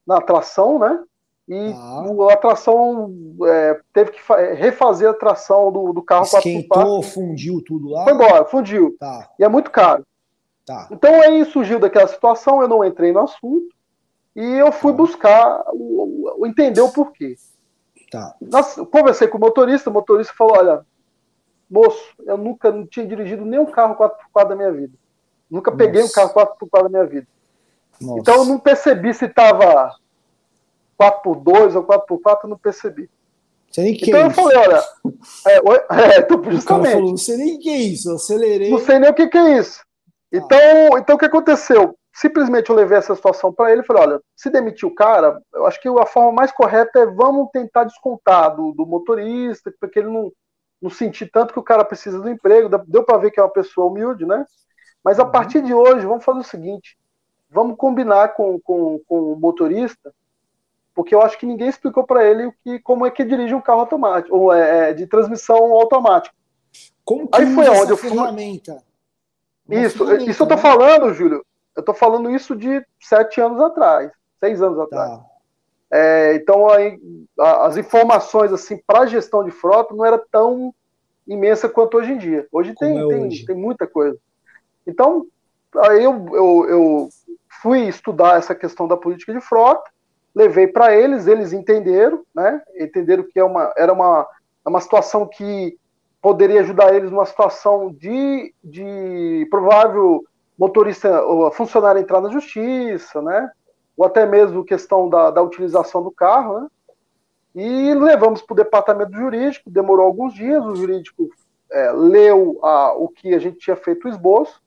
[0.06, 1.04] na tração, né?
[1.47, 2.34] E tá.
[2.34, 4.19] a tração é, teve que
[4.55, 7.03] refazer a tração do, do carro Esquentou, 4x4.
[7.03, 8.03] fundiu tudo lá?
[8.03, 8.95] Foi embora, fundiu.
[8.99, 9.29] Tá.
[9.38, 10.03] E é muito caro.
[10.65, 10.88] Tá.
[10.91, 13.67] Então aí surgiu daquela situação, eu não entrei no assunto
[14.36, 14.97] e eu fui tá.
[14.97, 17.36] buscar o, o, entender o porquê.
[18.10, 18.36] Tá.
[18.91, 20.86] Conversei com o motorista, o motorista falou: olha,
[21.69, 24.93] moço, eu nunca não tinha dirigido nenhum carro 4x4 da minha vida.
[25.49, 25.84] Nunca Nossa.
[25.84, 27.27] peguei um carro 4x4 da minha vida.
[28.01, 28.19] Nossa.
[28.19, 29.95] Então eu não percebi se estava
[30.99, 33.10] 4x2 ou 4x4, eu não percebi.
[33.77, 34.84] então é eu falei, olha,
[35.47, 35.58] é,
[36.15, 36.93] é, então, justamente.
[36.93, 38.69] Falou, não sei nem o que é isso, eu acelerei.
[38.69, 39.81] Não sei nem o que, que é isso.
[39.81, 40.38] Ah.
[40.38, 41.95] Então, então o que aconteceu?
[42.15, 45.65] simplesmente eu levei essa situação para ele e falei: olha, se demitir o cara, eu
[45.65, 50.08] acho que a forma mais correta é vamos tentar descontar do, do motorista, porque ele
[50.08, 50.31] não,
[50.81, 52.69] não sentir tanto que o cara precisa do emprego.
[52.88, 54.45] Deu para ver que é uma pessoa humilde, né?
[55.03, 55.31] Mas a uhum.
[55.31, 56.97] partir de hoje, vamos fazer o seguinte:
[57.49, 60.13] vamos combinar com, com, com o motorista,
[60.95, 63.62] porque eu acho que ninguém explicou para ele o que, como é que dirige um
[63.62, 66.34] carro automático, ou é, é de transmissão automática.
[67.03, 68.10] Como que Aí foi onde eu fui.
[68.10, 68.81] Ferramenta?
[69.69, 70.62] Isso, ferramenta, isso eu tô né?
[70.62, 75.12] falando, Júlio eu estou falando isso de sete anos atrás, seis anos atrás.
[75.12, 75.25] Tá.
[75.91, 76.99] É, então, aí,
[77.38, 80.73] as informações assim para a gestão de frota não era tão
[81.27, 82.47] imensa quanto hoje em dia.
[82.51, 83.45] Hoje tem, é tem, hoje?
[83.45, 84.17] tem muita coisa.
[84.88, 85.25] Então,
[85.77, 87.10] aí eu, eu, eu
[87.62, 89.89] fui estudar essa questão da política de frota,
[90.35, 92.61] levei para eles, eles entenderam, né?
[92.77, 94.27] Entenderam que é uma, era uma,
[94.65, 95.77] é uma situação que
[96.21, 100.25] poderia ajudar eles numa situação de, de provável
[100.57, 103.49] motorista, ou funcionário entrar na justiça, né?
[103.95, 106.67] Ou até mesmo questão da, da utilização do carro, né?
[107.55, 111.29] E levamos para o departamento jurídico, demorou alguns dias, o jurídico
[111.71, 114.61] é, leu a, o que a gente tinha feito o esboço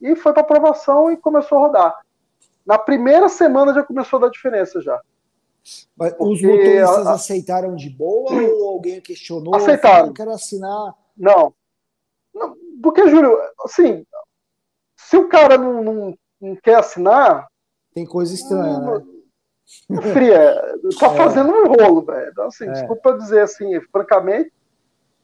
[0.00, 2.03] e foi para aprovação e começou a rodar.
[2.64, 5.00] Na primeira semana já começou a dar diferença já.
[5.96, 9.54] Mas os motoristas a, a, aceitaram de boa ou alguém questionou?
[9.54, 10.12] Aceitaram.
[10.12, 10.94] Quero assinar.
[11.16, 11.54] Não.
[12.34, 12.54] não.
[12.82, 14.04] Porque, Júlio, assim,
[14.96, 17.46] se o cara não, não, não quer assinar.
[17.94, 19.04] Tem coisa estranha, não, né?
[20.12, 21.16] Fria, tá é.
[21.16, 22.30] fazendo um rolo, velho.
[22.30, 22.72] Então, assim, é.
[22.72, 24.52] desculpa dizer assim, francamente,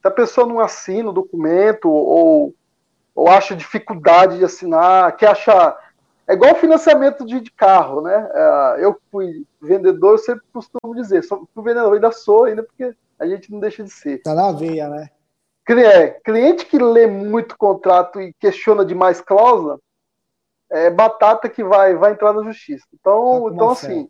[0.00, 2.54] se a pessoa não assina o documento ou,
[3.14, 5.76] ou acha dificuldade de assinar, que acha.
[6.30, 8.30] É igual financiamento de, de carro, né?
[8.32, 13.26] É, eu fui vendedor, eu sempre costumo dizer, sou vendedor, ainda sou, ainda porque a
[13.26, 14.22] gente não deixa de ser.
[14.22, 15.10] Tá na veia, né?
[15.68, 19.80] É, cliente que lê muito contrato e questiona demais cláusula,
[20.70, 22.86] é batata que vai, vai entrar na justiça.
[22.94, 24.08] Então, tá então assim,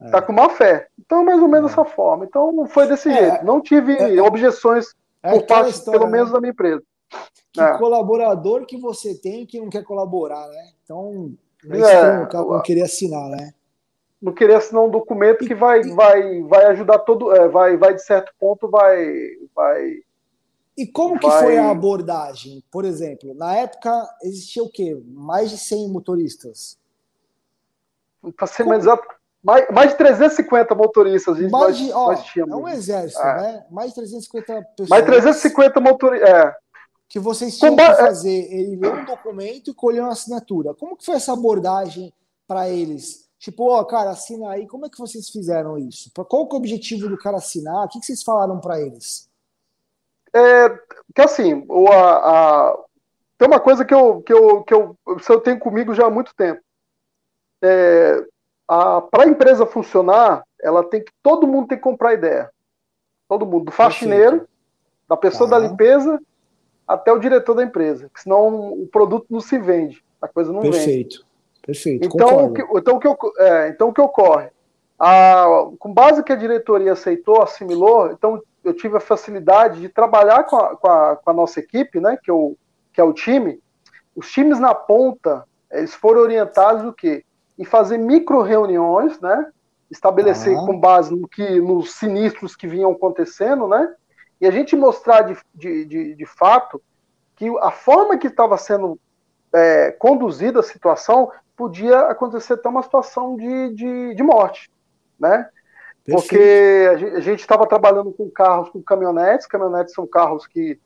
[0.00, 0.10] é.
[0.10, 0.88] tá com má fé.
[0.98, 1.76] Então, mais ou menos é.
[1.76, 2.24] dessa forma.
[2.24, 3.14] Então, foi desse é.
[3.14, 3.44] jeito.
[3.44, 4.20] Não tive é.
[4.20, 6.34] objeções por parte, história, pelo menos, né?
[6.34, 6.82] da minha empresa.
[7.52, 10.72] Que colaborador que você tem que não quer colaborar, né?
[10.84, 11.32] Então,
[11.70, 13.52] é, o cara não queria assinar, né?
[14.20, 18.32] Não queria assinar um documento que vai, vai, vai ajudar todo, vai, vai de certo
[18.38, 18.96] ponto, vai,
[19.54, 20.02] vai
[20.78, 22.62] e como que foi a abordagem?
[22.70, 23.90] Por exemplo, na época
[24.22, 24.96] existia o quê?
[25.08, 26.78] Mais de 100 motoristas?
[28.36, 29.04] Para ser mais exato,
[29.42, 31.36] mais, mais de 350 motoristas.
[31.36, 33.42] A gente mais de, ó, é um exército, é.
[33.42, 33.66] né?
[33.72, 34.88] Mais de 350 pessoas.
[34.88, 36.56] Mais de 350 motoristas, é.
[37.08, 40.74] Que vocês tinham que fazer, ele ler um documento e colher uma assinatura.
[40.74, 42.12] Como que foi essa abordagem
[42.46, 43.28] para eles?
[43.38, 44.66] Tipo, ó, cara, assina aí.
[44.66, 46.10] Como é que vocês fizeram isso?
[46.12, 47.86] Qual que é o objetivo do cara assinar?
[47.86, 49.28] O que, que vocês falaram para eles?
[50.34, 50.68] É,
[51.14, 52.78] que assim, o, a, a,
[53.38, 56.34] tem uma coisa que eu, que, eu, que eu, eu tenho comigo já há muito
[56.34, 56.60] tempo.
[57.62, 58.26] É,
[58.66, 61.12] Para a empresa funcionar, ela tem que.
[61.22, 62.50] Todo mundo tem que comprar ideia.
[63.28, 64.48] Todo mundo, do faxineiro
[65.06, 66.20] Da pessoa da limpeza
[66.88, 71.18] até o diretor da empresa, senão o produto não se vende, a coisa não Perfeito.
[71.18, 71.28] vende.
[71.68, 72.06] Perfeito.
[72.06, 74.48] Então, o que, então, o que, é, então, o que ocorre?
[74.98, 75.44] A,
[75.78, 80.56] com base que a diretoria aceitou, assimilou, então eu tive a facilidade de trabalhar com
[80.56, 82.56] a, com a, com a nossa equipe, né, que, eu,
[82.92, 83.60] que é o time.
[84.16, 87.22] Os times na ponta, eles foram orientados o quê?
[87.58, 89.50] Em fazer micro reuniões, né,
[89.90, 90.66] estabelecer ah.
[90.66, 93.94] com base no que, nos sinistros que vinham acontecendo, né,
[94.40, 96.80] e a gente mostrar de, de, de, de fato
[97.36, 98.98] que a forma que estava sendo
[99.52, 104.70] é, conduzida a situação podia acontecer até uma situação de, de, de morte,
[105.18, 105.48] né?
[106.10, 110.80] Porque a gente estava trabalhando com carros, com caminhonetes, caminhonetes são carros que,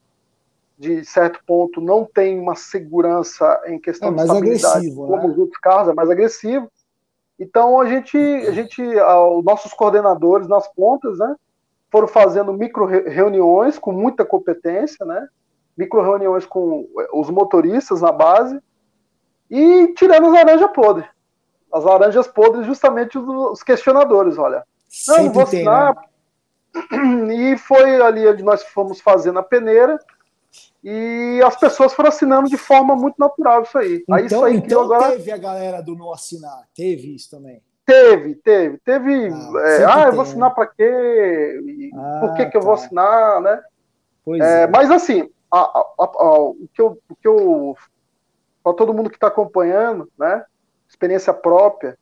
[0.77, 5.25] de certo ponto, não tem uma segurança em questão é de estabilidade, como né?
[5.27, 6.69] os outros carros, é mais agressivo.
[7.39, 11.35] Então a gente, a gente, os nossos coordenadores nas pontas, né,
[11.93, 15.27] foram fazendo micro reuniões com muita competência, né,
[15.77, 18.59] micro reuniões com os motoristas na base
[19.47, 21.07] e tirando as laranjas podres.
[21.71, 24.63] As laranjas podres, justamente os questionadores, olha.
[25.07, 25.95] Não, não vou assinar.
[25.95, 26.01] né?
[27.53, 29.99] E foi ali onde nós fomos fazendo a peneira.
[30.83, 34.01] E as pessoas foram assinando de forma muito natural isso aí.
[34.01, 35.11] Então, aí isso aí então agora...
[35.11, 37.61] teve a galera do não assinar, teve isso também.
[37.85, 39.27] Teve, teve, teve.
[39.27, 40.55] Ah, é, ah eu vou assinar né?
[40.55, 41.91] para quê?
[41.93, 42.83] Ah, Por que, que eu vou tá.
[42.83, 43.61] assinar, né?
[44.27, 44.67] É, é.
[44.67, 47.75] Mas assim, a, a, a, o que eu, o que eu
[48.63, 50.45] para todo mundo que está acompanhando, né?
[50.87, 51.97] Experiência própria.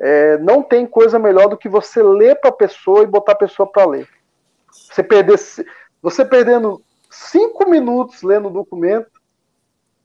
[0.00, 3.36] É, não tem coisa melhor do que você ler para a pessoa e botar a
[3.36, 4.08] pessoa para ler.
[4.72, 5.38] Você perder,
[6.00, 9.10] você perdendo cinco minutos lendo o documento,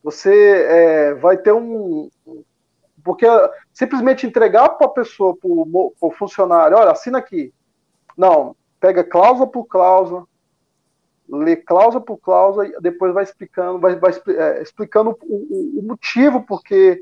[0.04, 2.10] você é, vai ter um,
[3.08, 3.26] porque
[3.74, 7.54] simplesmente entregar para a pessoa, para o funcionário, olha, assina aqui.
[8.18, 10.26] Não, pega cláusula por cláusula,
[11.30, 16.42] lê cláusula por cláusula e depois vai explicando, vai, vai é, explicando o, o, motivo
[16.42, 17.02] porque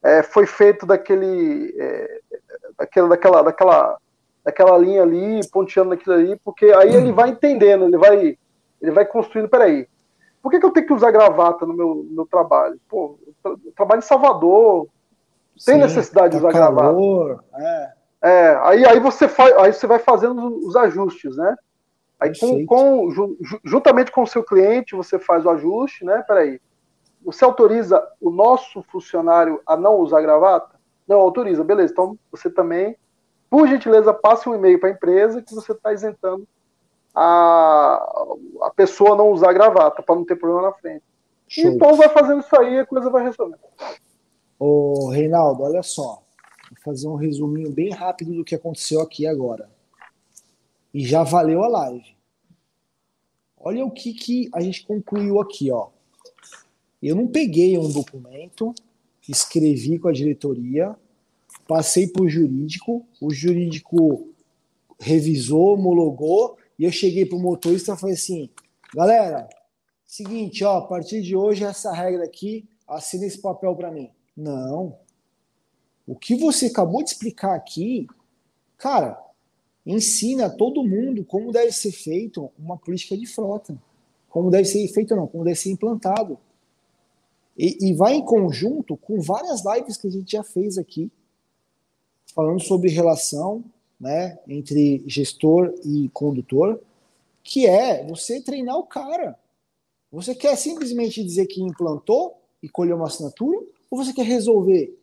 [0.00, 2.20] é, foi feito daquele, é,
[2.78, 3.98] daquela, daquela,
[4.44, 8.38] daquela, linha ali, ponteando naquilo ali, porque aí ele vai entendendo, ele vai,
[8.80, 9.88] ele vai construindo, peraí,
[10.40, 12.80] por que, que eu tenho que usar gravata no meu, no meu trabalho?
[12.88, 14.88] Pô, eu trabalho em Salvador,
[15.64, 17.94] tem Sim, necessidade de tá usar calor, gravata.
[18.22, 18.30] É.
[18.30, 18.58] é.
[18.62, 21.56] aí, aí, você faz, aí você vai fazendo os ajustes, né?
[22.18, 23.08] Aí, com, com,
[23.64, 26.22] juntamente com o seu cliente, você faz o ajuste, né?
[26.26, 26.60] Peraí.
[27.24, 30.76] Você autoriza o nosso funcionário a não usar gravata?
[31.06, 31.92] Não, autoriza, beleza.
[31.92, 32.96] Então, você também,
[33.50, 36.46] por gentileza, passe um e-mail para a empresa que você está isentando
[37.14, 37.94] a,
[38.62, 41.04] a pessoa não usar gravata, para não ter problema na frente.
[41.48, 41.64] Show.
[41.64, 43.58] Então, vai fazendo isso aí e a coisa vai resolver.
[44.64, 46.22] Ô, Reinaldo, olha só.
[46.70, 49.68] Vou fazer um resuminho bem rápido do que aconteceu aqui agora
[50.94, 52.14] e já valeu a live.
[53.58, 55.88] Olha o que, que a gente concluiu aqui, ó.
[57.02, 58.72] Eu não peguei um documento,
[59.28, 60.94] escrevi com a diretoria,
[61.66, 64.28] passei para o jurídico, o jurídico
[65.00, 68.48] revisou, homologou, e eu cheguei para o motorista e falei assim:
[68.94, 69.48] galera,
[70.06, 74.08] seguinte, ó, a partir de hoje essa regra aqui, assina esse papel para mim.
[74.36, 74.98] Não.
[76.06, 78.06] O que você acabou de explicar aqui,
[78.76, 79.20] cara,
[79.84, 83.80] ensina a todo mundo como deve ser feito uma política de frota.
[84.28, 86.38] Como deve ser feito, não, como deve ser implantado.
[87.56, 91.12] E, e, vai em conjunto com várias lives que a gente já fez aqui,
[92.34, 93.62] falando sobre relação
[94.00, 96.80] né, entre gestor e condutor,
[97.42, 99.38] que é você treinar o cara.
[100.10, 103.60] Você quer simplesmente dizer que implantou e colheu uma assinatura,
[103.92, 104.98] ou você quer resolver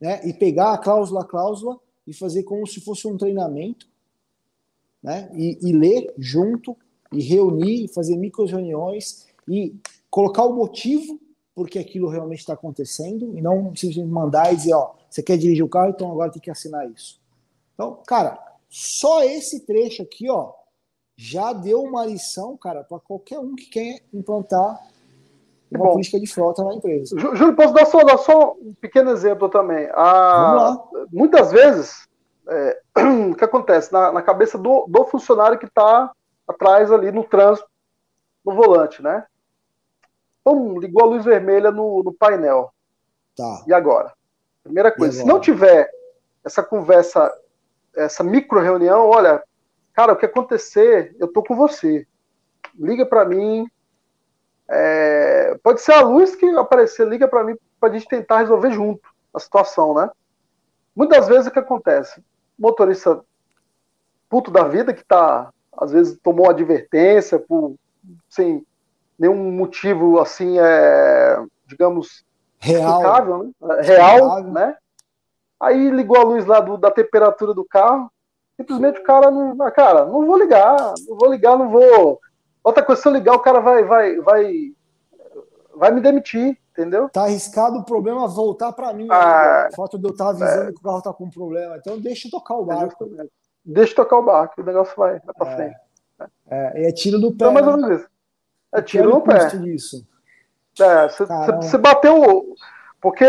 [0.00, 3.88] né, e pegar a cláusula a cláusula e fazer como se fosse um treinamento
[5.06, 5.30] né?
[5.34, 6.76] E, e ler junto,
[7.12, 9.72] e reunir, fazer micro reuniões, e
[10.10, 11.20] colocar o motivo
[11.54, 15.64] porque aquilo realmente está acontecendo, e não simplesmente mandar e dizer, ó, você quer dirigir
[15.64, 17.18] o carro, então agora tem que assinar isso.
[17.72, 20.52] Então, cara, só esse trecho aqui, ó,
[21.16, 24.86] já deu uma lição, cara, para qualquer um que quer implantar
[25.70, 27.18] uma Bom, política de frota na empresa.
[27.18, 29.88] Júlio, posso dar só, dar só um pequeno exemplo também?
[29.92, 30.78] Ah,
[31.10, 32.06] muitas vezes
[32.48, 32.80] é,
[33.30, 36.12] o que acontece na, na cabeça do, do, funcionário que está
[36.46, 37.68] atrás ali no trânsito,
[38.44, 39.24] no volante, né?
[40.44, 42.70] Pum, ligou a luz vermelha no, no painel.
[43.36, 43.64] Tá.
[43.66, 44.12] E agora?
[44.62, 45.90] Primeira coisa, se não tiver
[46.44, 47.32] essa conversa,
[47.94, 49.42] essa micro reunião, olha,
[49.92, 52.06] cara, o que acontecer, eu tô com você.
[52.78, 53.68] Liga para mim.
[54.68, 58.70] É, pode ser a luz que aparecer, liga para mim para a gente tentar resolver
[58.72, 60.10] junto a situação, né?
[60.94, 62.22] Muitas vezes o que acontece?
[62.58, 63.20] motorista
[64.28, 67.74] puto da vida que tá, às vezes tomou advertência por
[68.28, 68.64] sem
[69.18, 72.24] nenhum motivo assim, é, digamos,
[72.58, 73.52] real, né?
[73.78, 74.76] É, real, né?
[75.60, 78.10] Aí ligou a luz lá do, da temperatura do carro,
[78.56, 82.20] simplesmente o cara não, ah, cara, não vou ligar, não vou ligar, não vou.
[82.66, 84.72] Outra coisa, se eu ligar, o cara vai, vai, vai,
[85.72, 87.08] vai me demitir, entendeu?
[87.08, 89.06] Tá arriscado o problema voltar para mim.
[89.08, 91.76] Ah, o fato de eu estar avisando é, que o carro tá com problema.
[91.76, 93.08] Então deixa eu tocar o barco.
[93.64, 95.76] Deixa eu tocar o barco, o negócio vai, vai para é, frente.
[96.50, 97.36] É, é tiro do pé.
[97.36, 97.82] Então, mais ou né?
[97.82, 98.10] menos isso.
[98.72, 99.46] É tiro no pé.
[99.46, 100.04] Disso.
[100.80, 102.52] É, você bateu.
[103.00, 103.24] Porque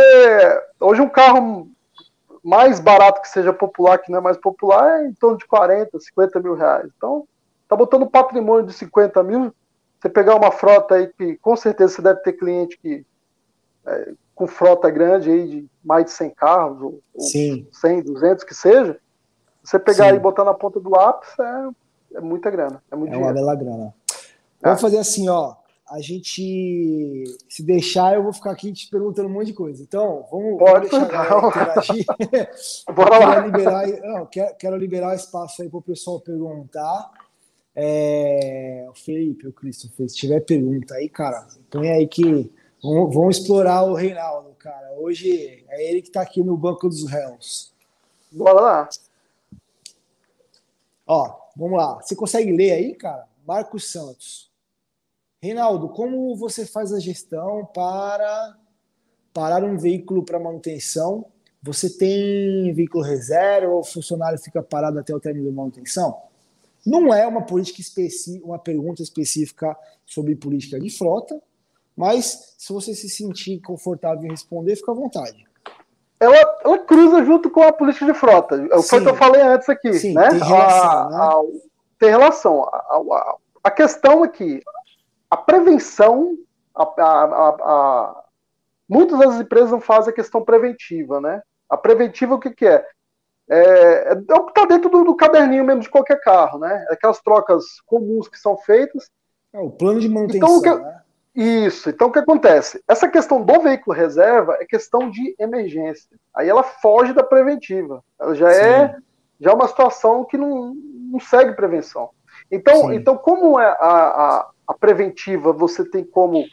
[0.79, 1.69] hoje um carro
[2.43, 5.99] mais barato que seja popular, que não é mais popular, é em torno de 40,
[5.99, 6.89] 50 mil reais.
[6.97, 7.27] Então,
[7.67, 9.53] tá botando patrimônio de 50 mil.
[9.99, 13.05] Você pegar uma frota aí que com certeza você deve ter cliente que
[13.85, 17.67] é, com frota grande aí de mais de 100 carros, ou, Sim.
[17.71, 18.99] 100, 200 que seja.
[19.63, 20.15] Você pegar Sim.
[20.15, 22.81] e botar na ponta do lápis é, é muita grana.
[22.91, 23.93] É, muito é uma bela grana.
[24.61, 25.55] Vamos fazer assim, ó.
[25.89, 29.81] A gente, se deixar, eu vou ficar aqui te perguntando um monte de coisa.
[29.81, 32.05] Então, vamos, Pode vamos deixar interagir.
[32.93, 33.35] Bora lá.
[33.35, 37.09] Quero liberar, não, quero, quero liberar espaço aí para o pessoal perguntar.
[37.79, 42.51] É, o Felipe, o Cristo, se tiver pergunta aí, cara, põe aí que
[42.81, 44.93] vamos, vamos explorar o Reinaldo, cara.
[44.97, 47.71] Hoje é ele que está aqui no banco dos réus.
[48.31, 48.89] Bora lá.
[51.05, 52.01] Ó, vamos lá.
[52.01, 53.27] Você consegue ler aí, cara?
[53.45, 54.49] Marcos Santos.
[55.39, 58.57] Reinaldo, como você faz a gestão para
[59.31, 61.27] parar um veículo para manutenção?
[61.61, 66.26] Você tem veículo reserva ou o funcionário fica parado até o término da manutenção?
[66.87, 71.37] Não é uma política específica, uma pergunta específica sobre política de frota,
[71.93, 75.45] mas se você se sentir confortável em responder, fica à vontade.
[76.17, 78.55] Ela, ela cruza junto com a política de frota.
[78.83, 79.91] Foi o que eu falei antes aqui.
[79.95, 80.29] Sim, né?
[80.29, 80.89] Tem relação.
[80.89, 81.17] A, né?
[81.17, 81.41] A,
[81.99, 82.63] tem relação.
[82.63, 84.61] A, a, questão aqui,
[85.29, 86.37] a prevenção,
[86.73, 88.23] a, a,
[88.87, 91.41] muitas das empresas não fazem a questão preventiva, né?
[91.69, 92.87] A preventiva o que, que é?
[93.49, 96.85] É, é o que está dentro do, do, caderninho mesmo de qualquer carro, né?
[96.89, 99.09] Aquelas trocas comuns que são feitas.
[99.53, 100.57] É o plano de manutenção.
[100.57, 101.01] Então, que, né?
[101.33, 101.89] Isso.
[101.89, 102.83] Então, o que acontece?
[102.87, 106.09] Essa questão do veículo reserva é questão de emergência.
[106.35, 108.03] Aí ela foge da preventiva.
[108.19, 108.93] Ela já é Sim.
[108.95, 108.95] é
[109.39, 110.73] já é uma situação que não,
[111.11, 112.09] não segue prevenção.
[112.51, 116.43] Então, então como é a, a, a, preventiva, você tem como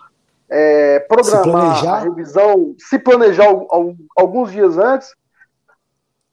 [0.49, 3.49] é, programar a revisão, se planejar
[4.17, 5.15] alguns dias antes,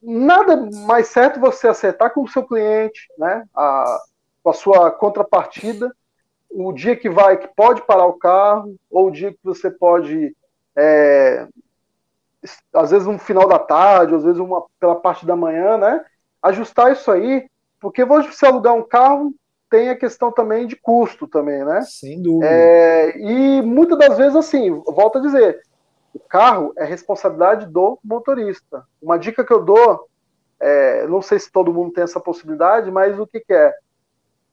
[0.01, 3.99] nada mais certo você acertar com o seu cliente, né, a,
[4.43, 5.93] com a sua contrapartida,
[6.49, 10.35] o dia que vai, que pode parar o carro, ou o dia que você pode,
[10.75, 11.47] é,
[12.73, 16.03] às vezes no final da tarde, às vezes uma pela parte da manhã, né,
[16.41, 17.47] ajustar isso aí,
[17.79, 19.33] porque você alugar um carro
[19.69, 21.81] tem a questão também de custo também, né?
[21.83, 22.45] Sem dúvida.
[22.45, 25.61] É, e muitas das vezes, assim, volto a dizer,
[26.13, 28.85] o carro é responsabilidade do motorista.
[29.01, 30.07] Uma dica que eu dou,
[30.59, 33.73] é, não sei se todo mundo tem essa possibilidade, mas o que, que é?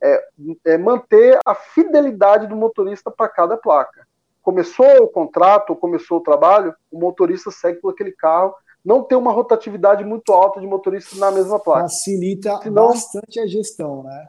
[0.00, 0.28] é?
[0.64, 0.78] é?
[0.78, 4.06] manter a fidelidade do motorista para cada placa.
[4.42, 8.54] Começou o contrato, começou o trabalho, o motorista segue por aquele carro
[8.84, 11.82] não ter uma rotatividade muito alta de motoristas na mesma placa.
[11.82, 14.28] Facilita senão, bastante a gestão, né?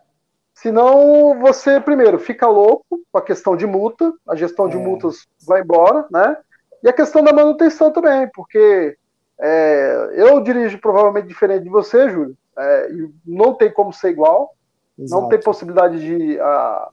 [0.54, 4.72] Senão você, primeiro, fica louco com a questão de multa, a gestão é.
[4.72, 6.36] de multas vai embora, né?
[6.84, 8.98] E a questão da manutenção também, porque
[9.40, 12.90] é, eu dirijo provavelmente diferente de você, Júlio, é,
[13.26, 14.56] não tem como ser igual,
[14.98, 15.22] Exato.
[15.22, 16.90] não tem possibilidade de a,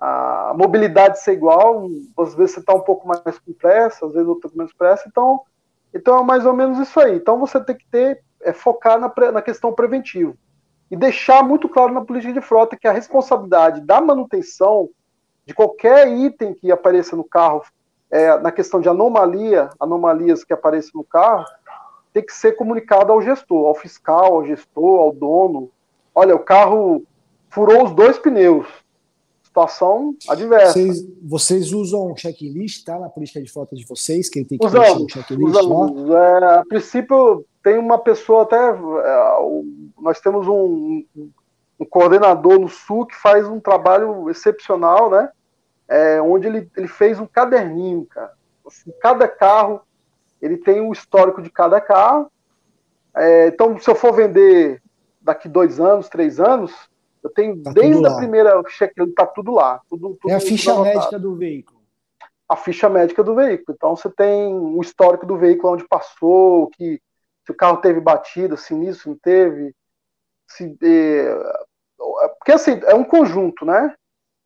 [0.00, 1.88] a mobilidade ser igual,
[2.18, 5.42] às vezes você está um pouco mais com pressa, às vezes outro menos pressa, então
[5.94, 7.16] então é mais ou menos isso aí.
[7.16, 10.34] Então você tem que ter, é, focar na, na questão preventiva.
[10.90, 14.88] E deixar muito claro na política de frota que a responsabilidade da manutenção
[15.44, 17.62] de qualquer item que apareça no carro,
[18.10, 21.44] é, na questão de anomalia, anomalias que apareçam no carro,
[22.12, 25.70] tem que ser comunicada ao gestor, ao fiscal, ao gestor, ao dono.
[26.14, 27.02] Olha, o carro
[27.50, 28.66] furou os dois pneus
[29.58, 30.72] situação adversa.
[30.72, 32.98] Vocês, vocês usam checklist, tá?
[32.98, 36.10] Na política de frota de vocês, que tem que usamos, um checklist usamos.
[36.10, 38.56] É, a princípio, tem uma pessoa até.
[38.56, 39.38] É,
[40.00, 45.28] nós temos um, um, coordenador no Sul que faz um trabalho excepcional, né?
[45.88, 48.32] É, onde ele, ele fez um caderninho, cara.
[48.66, 49.80] Assim, cada carro,
[50.40, 52.30] ele tem o um histórico de cada carro.
[53.16, 54.82] É, então, se eu for vender
[55.20, 56.72] daqui dois anos, três anos,
[57.22, 59.80] eu tenho tá desde a primeira checklist, tá tudo lá.
[59.88, 61.78] Tudo, tudo é a ficha médica do veículo.
[62.48, 63.76] A ficha médica do veículo.
[63.76, 67.00] Então você tem o histórico do veículo, onde passou, que
[67.44, 69.74] se o carro teve batida, se nisso não teve.
[70.46, 71.34] Se, é,
[72.38, 73.94] porque assim, é um conjunto, né?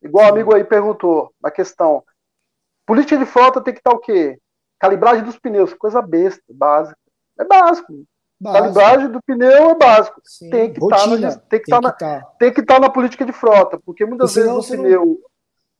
[0.03, 2.03] Igual o amigo aí perguntou na questão.
[2.87, 4.39] Política de frota tem que estar o quê?
[4.79, 6.99] Calibragem dos pneus, coisa besta, básica.
[7.39, 7.93] É básico.
[8.41, 8.63] básico.
[8.63, 10.21] Calibragem do pneu é básico.
[10.25, 10.51] Sim.
[10.51, 12.21] Tem que estar na, tem que estar na, tá.
[12.39, 15.19] tem que estar na política de frota, porque muitas vezes o pneu não,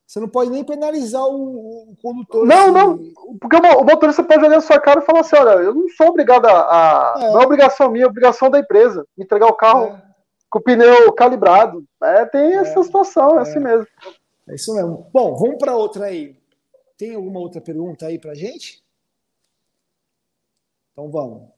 [0.07, 2.45] você não pode nem penalizar o, o condutor.
[2.45, 2.71] Não, assim.
[2.71, 2.99] não,
[3.39, 6.07] porque o, motorista pode olhar na sua cara e falar assim: olha, eu não sou
[6.07, 7.15] obrigado a.
[7.17, 7.31] É.
[7.31, 9.05] Não é obrigação minha, é obrigação da empresa.
[9.17, 10.12] Entregar o carro é.
[10.53, 11.83] Com o pneu calibrado.
[12.03, 12.83] É, tem essa é.
[12.83, 13.87] situação, é, assim mesmo.
[14.47, 15.09] É isso mesmo.
[15.11, 16.35] Bom, vamos para outra aí.
[16.95, 18.83] Tem alguma outra pergunta aí para gente?
[20.91, 21.49] Então vamos.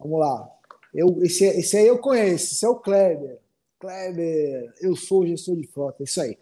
[0.00, 0.50] Vamos lá.
[0.92, 3.38] Eu, esse, esse aí eu conheço, esse é o Kleber.
[3.78, 6.36] Kleber, eu sou gestor de frota, isso aí.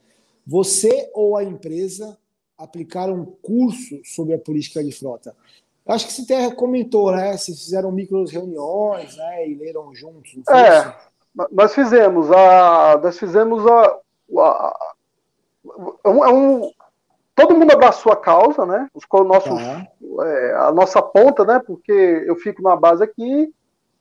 [0.47, 2.17] Você ou a empresa
[2.57, 5.37] aplicaram um curso sobre a política de frota?
[5.85, 7.37] Acho que você até comentou, né?
[7.37, 9.49] Vocês fizeram micro reuniões, né?
[9.49, 10.33] E leram juntos.
[10.49, 10.97] É,
[11.53, 13.99] nós fizemos a, nós fizemos a,
[14.39, 14.77] a,
[16.05, 16.71] a um, é um,
[17.35, 18.89] todo mundo abraçou a causa, né?
[18.95, 19.87] Os nossos, tá.
[20.25, 21.61] é, a nossa ponta, né?
[21.65, 21.93] Porque
[22.27, 23.53] eu fico na base aqui,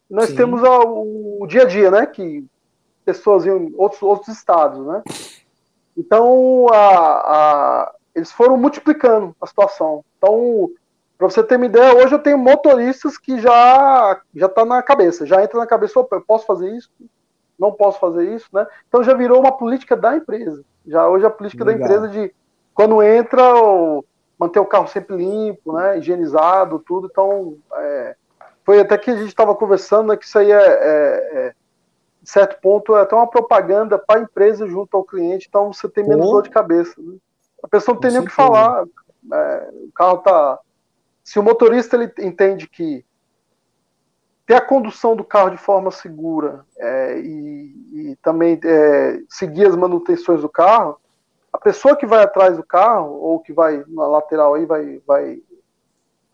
[0.10, 0.36] nós Sim.
[0.36, 2.06] temos a, o, dia a dia, né?
[2.06, 2.46] Que
[3.04, 5.04] pessoas em outros, outros estados, né?
[5.98, 10.04] Então, a, a, eles foram multiplicando a situação.
[10.18, 10.70] Então,
[11.18, 15.26] para você ter uma ideia, hoje eu tenho motoristas que já já está na cabeça,
[15.26, 16.90] já entra na cabeça, opa, eu posso fazer isso?
[17.58, 18.66] Não posso fazer isso, né?
[18.88, 20.64] Então já virou uma política da empresa.
[20.86, 21.88] Já hoje a política Legal.
[21.88, 22.34] da empresa de
[22.74, 23.42] quando entra,
[24.38, 25.98] manter o carro sempre limpo, né?
[25.98, 27.08] Higienizado, tudo.
[27.10, 28.16] Então, é,
[28.66, 31.54] foi até que a gente estava conversando, né, que isso aí é, é, é
[32.24, 36.06] certo ponto, é até uma propaganda para a empresa junto ao cliente, então você tem
[36.06, 36.94] menos dor de cabeça.
[36.98, 37.16] Né?
[37.64, 38.86] A pessoa não tem nem o que falar.
[39.34, 40.60] É, o carro tá.
[41.24, 43.06] Se o motorista ele entende que
[44.46, 49.76] ter a condução do carro de forma segura é, e, e, também é, seguir as
[49.76, 51.00] manutenções do carro,
[51.52, 55.42] a pessoa que vai atrás do carro ou que vai na lateral aí vai vai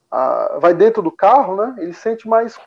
[0.10, 1.76] a, vai dentro do carro, né?
[1.78, 2.60] Ele sente mais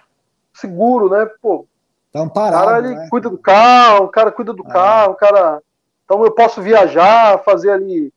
[0.52, 1.26] seguro, né?
[1.42, 1.66] Pô,
[2.14, 3.08] Tá amparado, o cara ele né?
[3.10, 4.72] cuida do carro, o cara cuida do ah.
[4.72, 5.60] carro, o cara.
[6.04, 8.14] Então eu posso viajar, fazer ali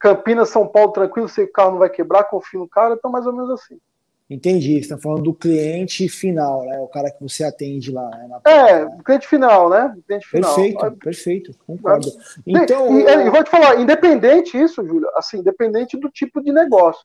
[0.00, 3.08] Campinas, São Paulo tranquilo, sei que o carro não vai quebrar, confio no cara, então
[3.08, 3.78] mais ou menos assim.
[4.28, 6.80] Entendi, você está falando do cliente final, né?
[6.80, 8.10] O cara que você atende lá.
[8.10, 8.28] Né?
[8.28, 8.50] Na...
[8.50, 9.94] É, o cliente final, né?
[9.96, 10.54] O cliente final.
[10.54, 12.08] Perfeito, perfeito, concordo.
[12.44, 17.04] Então, e, e, vou te falar, independente isso, Júlio, assim, independente do tipo de negócio.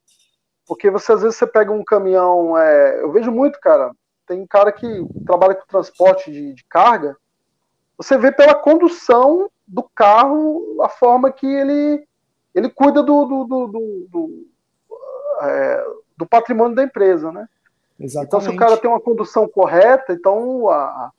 [0.66, 3.92] Porque você às vezes você pega um caminhão, é, eu vejo muito, cara,
[4.26, 4.88] tem cara que
[5.26, 7.16] trabalha com transporte de, de carga,
[7.98, 12.04] você vê pela condução do carro a forma que ele,
[12.56, 14.48] ele cuida do, do, do, do, do,
[15.44, 15.86] é,
[16.22, 17.48] do patrimônio da empresa, né?
[18.00, 18.28] Exatamente.
[18.28, 21.12] Então, se o cara tem uma condução correta, então a,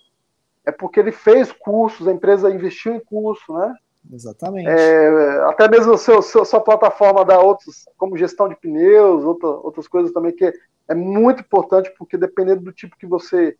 [0.64, 3.74] é porque ele fez cursos, a empresa investiu em curso, né?
[4.12, 4.68] Exatamente.
[4.68, 10.12] É, até mesmo a sua plataforma dá outros, como gestão de pneus, outra, outras coisas
[10.12, 10.52] também que
[10.88, 13.56] é muito importante, porque dependendo do tipo que você,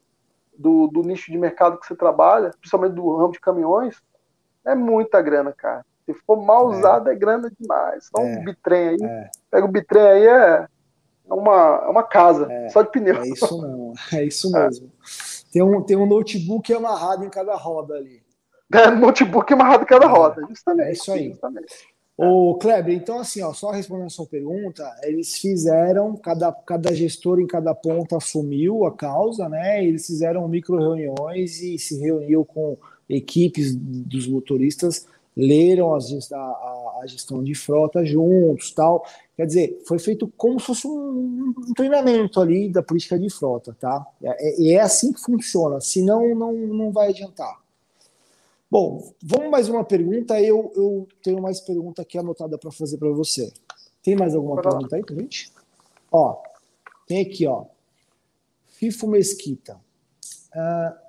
[0.56, 4.00] do, do nicho de mercado que você trabalha, principalmente do ramo de caminhões,
[4.64, 5.84] é muita grana, cara.
[6.06, 6.76] Se for mal é.
[6.76, 8.08] usado, é grana demais.
[8.08, 8.38] Então, é.
[8.38, 9.30] um bitrem aí, é.
[9.50, 10.68] pega o bitrem aí, é,
[11.28, 12.68] é uma, é uma casa, é.
[12.68, 13.16] só de pneu.
[13.16, 14.64] É isso não, é isso é.
[14.64, 14.90] mesmo.
[15.52, 18.22] Tem, um, tem um notebook amarrado em cada roda ali.
[18.72, 20.88] É, notebook amarrado em cada roda, justamente.
[20.88, 21.28] É isso aí.
[21.30, 21.92] Justamente.
[22.16, 27.40] O Kleber, então assim, ó, só respondendo a sua pergunta, eles fizeram, cada, cada gestor
[27.40, 29.84] em cada ponta assumiu a causa, né?
[29.84, 32.76] Eles fizeram micro reuniões e se reuniu com
[33.08, 35.06] equipes dos motoristas,
[35.36, 39.04] leram as, a, a, gestão de frota juntos, tal.
[39.36, 43.76] Quer dizer, foi feito como se fosse um, um treinamento ali da política de frota,
[43.78, 44.06] tá?
[44.22, 47.60] É, é, é assim que funciona, senão não, não vai adiantar.
[48.70, 50.40] Bom, vamos mais uma pergunta.
[50.40, 53.52] Eu, eu tenho mais pergunta aqui anotada para fazer para você.
[54.02, 55.52] Tem mais alguma pergunta aí gente?
[56.10, 56.42] Ó,
[57.06, 57.66] tem aqui, ó.
[58.66, 59.78] FIFO Mesquita.
[60.54, 61.01] Uh,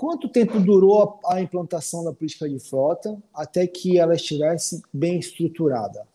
[0.00, 5.18] quanto tempo durou a, a, implantação da política de frota até que ela estivesse bem
[5.18, 6.06] estruturada?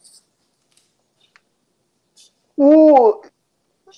[2.57, 3.21] O,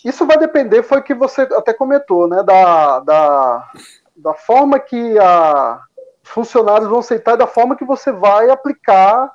[0.03, 2.43] isso vai depender, foi o que você até comentou, né?
[2.43, 3.71] Da, da,
[4.13, 5.81] da forma que a,
[6.21, 9.33] funcionários vão aceitar da forma que você vai aplicar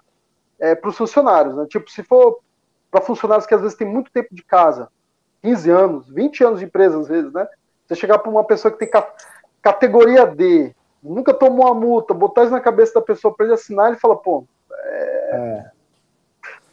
[0.61, 1.57] é, para os funcionários.
[1.57, 1.65] Né?
[1.67, 2.41] Tipo, se for
[2.91, 4.91] para funcionários que às vezes têm muito tempo de casa,
[5.41, 7.49] 15 anos, 20 anos de empresa às vezes, né?
[7.87, 8.91] Você chegar para uma pessoa que tem
[9.63, 13.89] categoria D, nunca tomou uma multa, botar isso na cabeça da pessoa para ele assinar,
[13.89, 15.31] ele fala, pô, é...
[15.33, 15.71] É.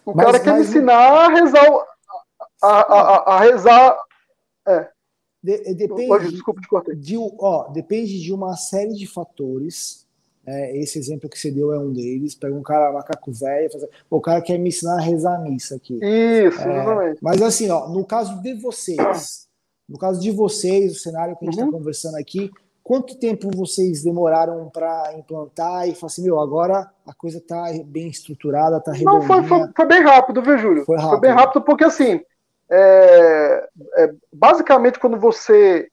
[0.06, 1.68] o mas, cara quer me ensinar a rezar,
[2.62, 3.98] a, a, a, a rezar.
[4.68, 4.90] É.
[5.42, 6.96] De, depende, Desculpa, te cortei.
[6.96, 10.06] De, ó, depende de uma série de fatores
[10.46, 12.36] É, esse exemplo que você deu é um deles.
[12.36, 13.86] Pega um cara macaco velho, faz...
[14.10, 15.94] o cara quer me ensinar a rezar a missa aqui.
[15.96, 17.20] Isso, é, exatamente.
[17.22, 19.48] Mas assim, ó, no caso de vocês,
[19.88, 21.72] no caso de vocês, o cenário que a gente está uhum.
[21.72, 22.52] conversando aqui,
[22.90, 28.08] quanto tempo vocês demoraram para implantar e falar assim, meu, agora a coisa está bem
[28.08, 29.20] estruturada, está redondinha?
[29.20, 30.86] Não, foi, foi, foi, bem rápido, viu, Júlio?
[30.86, 31.12] Foi, rápido.
[31.12, 32.20] foi bem rápido porque, assim,
[32.68, 35.88] é, é, basicamente quando você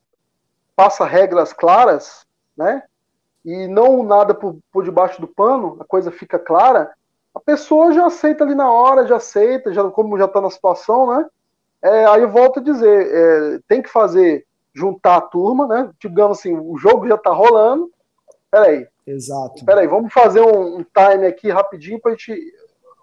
[0.75, 2.25] passa regras claras,
[2.57, 2.81] né,
[3.45, 6.89] e não nada por, por debaixo do pano, a coisa fica clara,
[7.31, 11.15] a pessoa já aceita ali na hora, já aceita, já como já está na situação,
[11.15, 11.27] né?
[11.79, 14.47] É, aí eu volto a dizer, é, tem que fazer
[14.77, 15.89] juntar a turma, né?
[15.99, 17.91] Digamos assim, o jogo já está rolando.
[18.51, 18.87] Peraí.
[19.07, 19.65] Exato.
[19.65, 22.53] Peraí, vamos fazer um, um time aqui rapidinho para a gente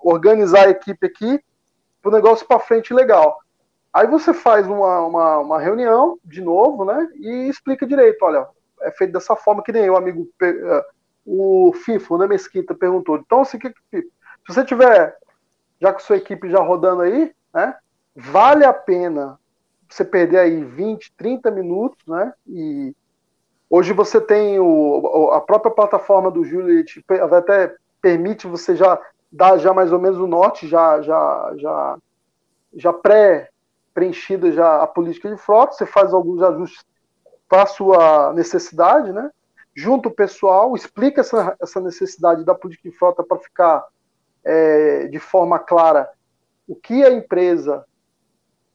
[0.01, 1.43] organizar a equipe aqui
[2.01, 3.39] para o negócio para frente legal.
[3.93, 7.09] Aí você faz uma, uma, uma, reunião de novo, né?
[7.17, 8.47] E explica direito, olha,
[8.83, 10.85] é feito dessa forma, que nem o amigo, é,
[11.25, 13.17] o FIFO, né, Mesquita, perguntou.
[13.17, 14.07] Então, assim, que, se
[14.47, 15.17] você tiver,
[15.81, 17.75] já com sua equipe já rodando aí, né,
[18.15, 19.39] vale a pena
[19.95, 22.95] você perder aí 20, 30 minutos, né, e
[23.71, 29.73] hoje você tem o, a própria plataforma do Juliet, até permite você já dar já
[29.73, 31.99] mais ou menos o norte, já, já, já,
[32.75, 33.51] já pré
[33.95, 36.85] preenchida já a política de frota, você faz alguns ajustes
[37.49, 39.31] para a sua necessidade, né?
[39.73, 43.85] Junta o pessoal, explica essa, essa necessidade da política de frota para ficar
[44.45, 46.11] é, de forma clara
[46.67, 47.85] o que a empresa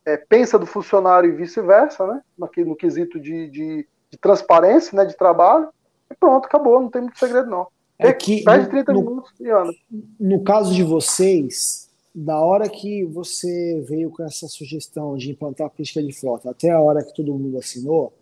[0.05, 2.21] é, pensa do funcionário e vice-versa, né?
[2.37, 5.05] No, no quesito de, de, de, transparência, né?
[5.05, 5.69] De trabalho.
[6.09, 7.67] E pronto, acabou, não tem muito segredo, não.
[7.97, 9.71] É que, no, 30 no, minutos e anda.
[10.19, 15.69] No caso de vocês, da hora que você veio com essa sugestão de implantar a
[15.69, 18.13] política de frota até a hora que todo mundo assinou,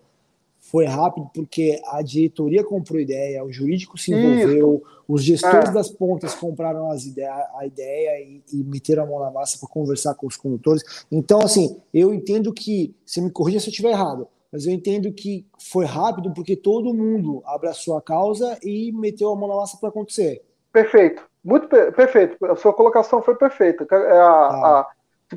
[0.69, 5.03] foi rápido porque a diretoria comprou ideia, o jurídico se envolveu, Isso.
[5.07, 5.73] os gestores é.
[5.73, 9.69] das pontas compraram as ideia, a ideia e, e meteram a mão na massa para
[9.69, 11.05] conversar com os condutores.
[11.09, 15.11] Então, assim, eu entendo que, se me corrija se eu estiver errado, mas eu entendo
[15.13, 19.77] que foi rápido porque todo mundo abraçou a causa e meteu a mão na massa
[19.77, 20.41] para acontecer.
[20.73, 22.45] Perfeito, muito per perfeito.
[22.45, 23.87] A sua colocação foi perfeita.
[23.89, 24.79] É a, ah.
[24.79, 24.87] a,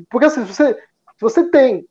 [0.09, 1.87] porque assim, se você, se você tem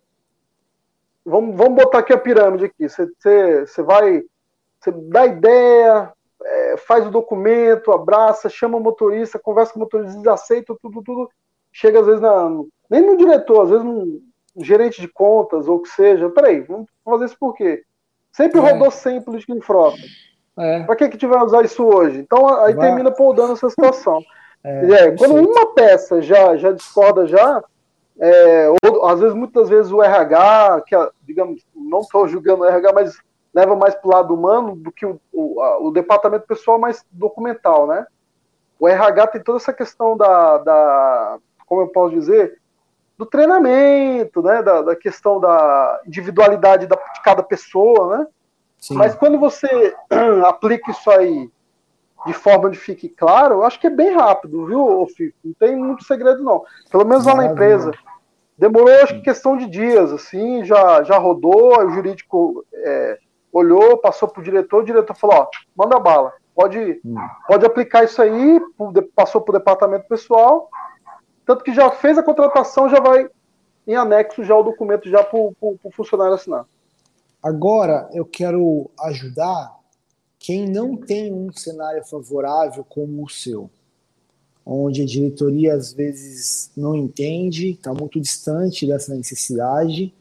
[1.25, 2.89] vamos, vamos botar aqui a pirâmide aqui.
[2.89, 4.23] Você, você, você vai,
[4.81, 6.13] você dá ideia,
[6.43, 11.03] é, faz o documento, abraça, chama o motorista, conversa com o motorista, eles aceitam tudo,
[11.03, 11.31] tudo.
[11.73, 12.49] Chega às vezes na,
[12.89, 14.21] nem no diretor, às vezes num
[14.57, 16.29] gerente de contas ou o que seja.
[16.31, 17.83] Peraí, vamos fazer isso por quê?
[18.33, 18.63] Sempre é.
[18.63, 19.99] rodou sem política de frota.
[20.59, 20.83] É.
[20.83, 22.19] Para que que tiver usar isso hoje?
[22.19, 22.87] Então aí vai.
[22.87, 24.21] termina podando essa situação.
[24.63, 27.65] É, é, quando uma peça já, já discorda já,
[28.19, 32.93] é, ou, às vezes, muitas vezes o RH, que digamos, não estou julgando o RH,
[32.93, 33.19] mas
[33.53, 37.05] leva mais para o lado humano do que o, o, a, o, departamento pessoal mais
[37.11, 38.07] documental, né?
[38.79, 42.59] O RH tem toda essa questão da, da como eu posso dizer,
[43.17, 44.63] do treinamento, né?
[44.63, 48.27] Da, da questão da individualidade da, de cada pessoa, né?
[48.79, 48.95] Sim.
[48.95, 49.95] Mas quando você
[50.47, 51.51] aplica isso aí
[52.27, 55.37] de forma onde fique claro, eu acho que é bem rápido, viu, Fico?
[55.45, 56.63] Não tem muito segredo, não.
[56.91, 57.93] Pelo menos lá na empresa.
[58.59, 63.19] Demorou, acho que questão de dias, assim, já, já rodou, o jurídico é,
[63.51, 67.15] olhou, passou para o diretor, o diretor falou, ó, manda bala, pode, hum.
[67.49, 68.61] pode aplicar isso aí,
[69.15, 70.69] passou para o departamento pessoal,
[71.47, 73.31] tanto que já fez a contratação, já vai
[73.87, 76.67] em anexo já o documento já para o funcionário assinar.
[77.43, 79.80] Agora eu quero ajudar
[80.41, 83.71] quem não tem um cenário favorável como o seu
[84.65, 90.15] onde a diretoria às vezes não entende, está muito distante dessa necessidade,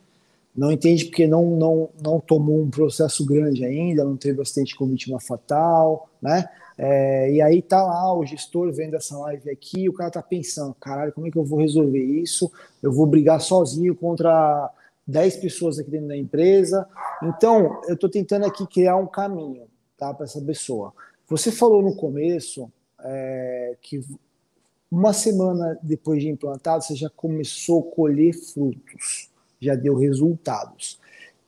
[0.56, 4.88] não entende porque não, não, não tomou um processo grande ainda, não teve acidente com
[4.88, 6.50] vítima fatal, né?
[6.78, 10.74] É, e aí tá lá o gestor vendo essa live aqui, o cara tá pensando,
[10.80, 12.52] caralho, como é que eu vou resolver isso?
[12.82, 14.72] Eu vou brigar sozinho contra
[15.06, 16.88] 10 pessoas aqui dentro da empresa.
[17.22, 19.64] Então, eu estou tentando aqui criar um caminho,
[20.08, 20.94] tá, para essa pessoa.
[21.28, 22.72] Você falou no começo
[23.02, 24.02] é, que
[24.92, 29.30] uma semana depois de implantado, você já começou a colher frutos,
[29.60, 31.00] já deu resultados.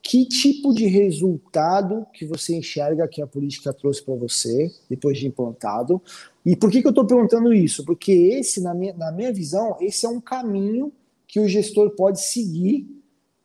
[0.04, 5.28] Que tipo de resultado que você enxerga que a política trouxe para você depois de
[5.28, 6.02] implantado?
[6.46, 7.86] E por que, que eu estou perguntando isso?
[7.86, 10.92] Porque esse, na minha, na minha visão, esse é um caminho
[11.28, 12.88] que o gestor pode seguir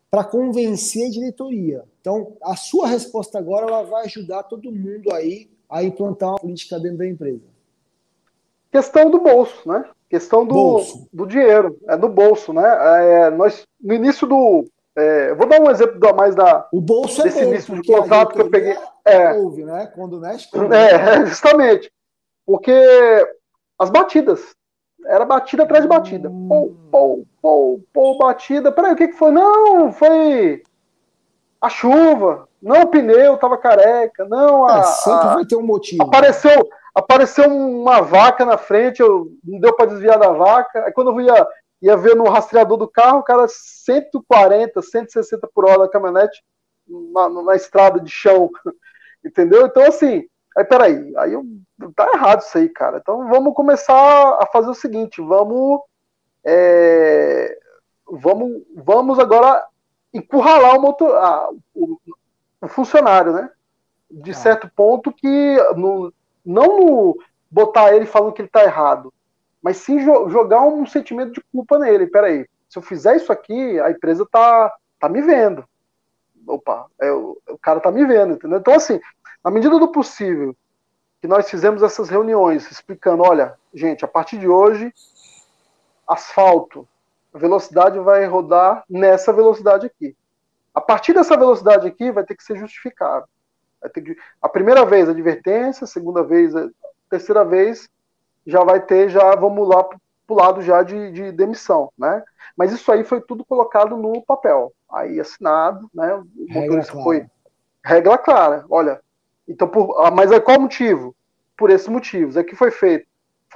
[0.09, 1.83] para convencer a diretoria.
[2.07, 6.79] Então, a sua resposta agora ela vai ajudar todo mundo aí a implantar uma política
[6.79, 7.43] dentro da empresa.
[8.71, 9.83] Questão do bolso, né?
[10.09, 11.09] Questão do, bolso.
[11.11, 12.63] do dinheiro, é do bolso, né?
[13.25, 14.63] É, nós, no início do.
[14.95, 16.65] É, vou dar um exemplo mais da.
[16.71, 18.77] O bolso é desse é início de contrato que eu peguei.
[19.03, 19.91] É, ouve, né?
[19.93, 20.47] Quando mexe.
[20.55, 21.91] É, justamente.
[22.45, 22.71] Porque
[23.77, 24.55] as batidas.
[25.05, 26.29] Era batida atrás de batida.
[26.29, 28.71] Pô, pô, pô, pô, batida.
[28.71, 29.31] Peraí, o que, que foi?
[29.31, 30.63] Não, foi
[31.61, 32.47] a chuva.
[32.61, 34.25] Não, o pneu tava careca.
[34.25, 34.79] Não, a.
[34.79, 36.03] É, sempre a- vai ter um motivo.
[36.03, 40.85] Apareceu, apareceu uma vaca na frente, eu, não deu para desviar da vaca.
[40.85, 41.47] Aí quando eu ia,
[41.81, 46.43] ia ver no rastreador do carro, o cara 140, 160 por hora da caminhonete
[47.13, 48.49] na, na estrada de chão.
[49.25, 49.65] Entendeu?
[49.65, 51.43] Então, assim, aí peraí, aí eu,
[51.95, 52.97] tá errado isso aí, cara.
[52.97, 55.81] Então vamos começar a fazer o seguinte, vamos.
[56.45, 57.57] é,
[58.09, 59.63] vamos, vamos agora
[60.17, 61.97] encurralar o, motor, ah, o,
[62.61, 63.49] o funcionário, né?
[64.09, 64.33] De Ah.
[64.33, 66.13] certo ponto que no,
[66.45, 69.13] não no botar ele falando que ele tá errado,
[69.61, 72.07] mas sim jo- jogar um sentimento de culpa nele.
[72.07, 75.63] Peraí, se eu fizer isso aqui, a empresa tá, tá me vendo.
[76.45, 78.59] Opa, é, o, o cara tá me vendo, entendeu?
[78.59, 78.99] Então, assim,
[79.43, 80.55] na medida do possível,
[81.21, 84.93] que nós fizemos essas reuniões explicando, olha, gente, a partir de hoje,
[86.07, 86.87] asfalto,
[87.33, 90.15] a velocidade vai rodar nessa velocidade aqui.
[90.73, 93.25] A partir dessa velocidade aqui, vai ter que ser justificado.
[93.93, 96.69] Que, a primeira vez advertência, a segunda vez, a
[97.09, 97.89] terceira vez,
[98.45, 99.97] já vai ter, já vamos lá para
[100.27, 102.23] o lado já de, de demissão, né?
[102.55, 106.13] Mas isso aí foi tudo colocado no papel, aí assinado, né?
[106.13, 107.03] O Regra motorista clara.
[107.03, 107.27] foi
[107.83, 108.65] regra clara.
[108.69, 108.99] Olha,
[109.47, 111.15] então por, ah, mas é qual motivo?
[111.55, 112.35] Por esses motivos.
[112.35, 113.07] É que foi feito.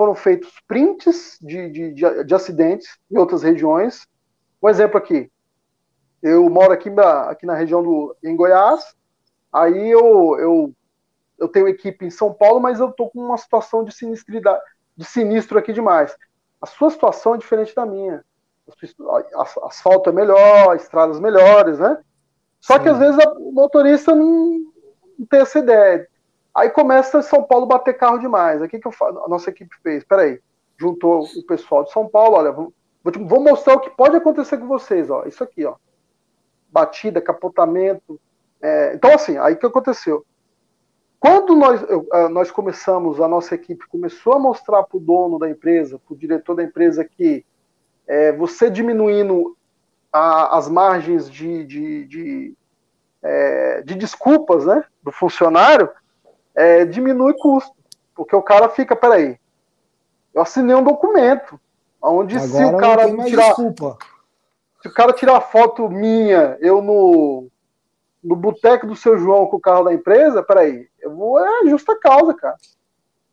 [0.02, 4.08] Foram feitos prints de, de, de, de acidentes em outras regiões.
[4.60, 5.30] Um exemplo aqui.
[6.24, 8.96] Eu moro aqui na, aqui na região do em Goiás.
[9.54, 10.74] Aí eu, eu,
[11.38, 14.60] eu tenho equipe em São Paulo, mas eu tô com uma situação de sinistridade,
[14.98, 16.18] de sinistro aqui demais.
[16.60, 18.26] A sua situação é diferente da minha.
[19.36, 22.02] As- Asfalto é melhor, estradas melhores, né?
[22.60, 22.90] Só que Sim.
[22.90, 24.62] às vezes o motorista não,
[25.20, 26.08] não tem essa ideia.
[26.54, 28.62] Aí começa São Paulo bater carro demais.
[28.62, 30.04] O que, que eu a nossa equipe fez?
[30.04, 30.40] Peraí,
[30.78, 32.74] juntou o pessoal de São Paulo, olha, vou,
[33.04, 35.24] vou mostrar o que pode acontecer com vocês, ó.
[35.26, 35.76] Isso aqui, ó.
[36.70, 38.20] Batida, capotamento.
[38.62, 40.26] É, então, assim, aí o que aconteceu?
[41.20, 41.80] Quando nós,
[42.32, 46.18] nós começamos, a nossa equipe começou a mostrar para o dono da empresa, para o
[46.18, 47.46] diretor da empresa, que
[48.08, 49.56] é, você diminuindo
[50.12, 52.58] a- as margens de, de, de,
[53.22, 55.90] é, de desculpas né, do funcionário,
[56.56, 57.72] é, diminui custo.
[58.16, 59.40] Porque o cara fica, peraí,
[60.34, 61.60] eu assinei um documento,
[62.02, 63.98] onde se Agora o não cara tirar, desculpa.
[64.82, 67.48] se o cara tirar foto minha, eu no,
[68.24, 71.98] no boteco do seu João com o carro da empresa, peraí, eu vou, é justa
[72.00, 72.58] causa, cara.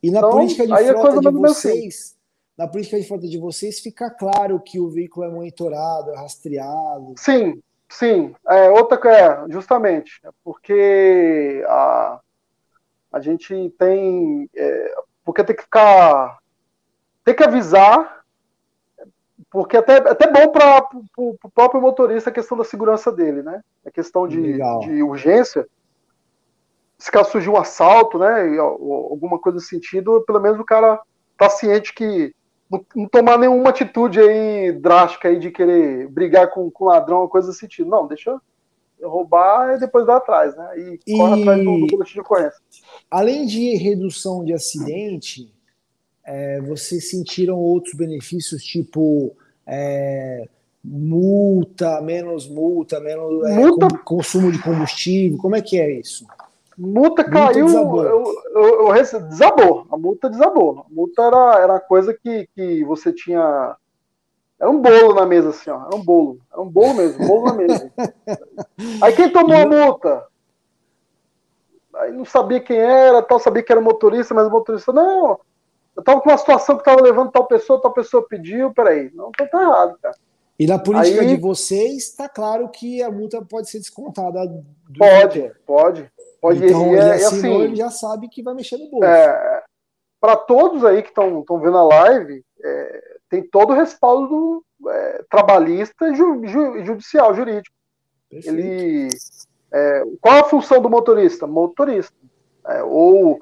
[0.03, 1.39] E na Então, política de aí é frota coisa de assim.
[1.41, 2.17] vocês,
[2.57, 7.15] na política de frota de vocês, fica claro que o veículo é monitorado, é rastreado.
[7.17, 8.35] Sim, sim.
[8.49, 12.21] É, outra coisa, é, justamente, é porque a,
[13.13, 14.49] a gente tem.
[14.55, 14.95] é,
[15.25, 16.39] porque tem que ficar.
[17.25, 18.25] Tem que avisar,
[19.51, 23.63] porque até, é até bom para o próprio motorista a questão da segurança dele, né?
[23.87, 25.67] A questão de, de urgência.
[26.99, 28.49] Se caso surgir um assalto, né?
[28.49, 31.01] e, ou alguma coisa nesse sentido, pelo menos o cara
[31.37, 32.35] tá ciente que
[32.69, 37.49] não, não tomar nenhuma atitude aí drástica aí de querer brigar com, com ladrão, coisa
[37.49, 37.89] desse sentido.
[37.89, 38.41] Não, deixa
[39.03, 40.69] roubar e depois dar atrás, né?
[40.79, 42.59] E, E- corre atrás do, do boletim de ocorrência.
[43.11, 45.53] Além de redução de acidente,
[46.25, 49.35] é, vocês sentiram outros benefícios, tipo
[49.67, 50.47] é,
[50.85, 53.89] multa, menos multa, menos é, Multa?
[53.89, 55.39] com- consumo de combustível?
[55.39, 56.27] Como é que é isso?
[56.77, 58.05] Multa caiu, desabou.
[58.05, 58.25] eu,
[58.55, 60.85] eu, eu desabou, a multa desabou.
[60.89, 63.75] A multa era, era coisa que, que você tinha.
[64.61, 65.87] Era um bolo na mesa, assim, ó.
[65.87, 66.39] Era um bolo.
[66.53, 67.93] Era um bolo mesmo, um bolo na mesa.
[69.03, 70.27] Aí quem tomou a multa?
[71.95, 75.41] Aí não sabia quem era, tal, sabia que era o motorista, mas o motorista, não,
[75.97, 79.11] eu tava com uma situação que tava levando tal pessoa, tal pessoa pediu, peraí.
[79.15, 80.15] Não, então tá errado, cara.
[80.59, 84.41] E na política Aí- de vocês, está claro que a multa pode ser descontada.
[84.97, 86.11] Pode, pode.
[86.41, 89.05] Pode Então, e ele é, assinou, assim, ele já sabe que vai mexer no bolso.
[89.05, 89.63] é,
[90.21, 95.25] para todos aí que estão vendo a live, é, tem todo o respaldo do, é,
[95.31, 97.75] trabalhista e ju, ju- judicial, jurídico.
[98.31, 98.59] Perfeito.
[98.59, 99.09] Ele,
[99.73, 101.47] é, qual a função do motorista?
[101.47, 102.15] Motorista.
[102.67, 103.39] É, ou,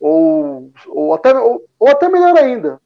[0.00, 2.80] ou, ou, até, ou, ou até melhor ainda,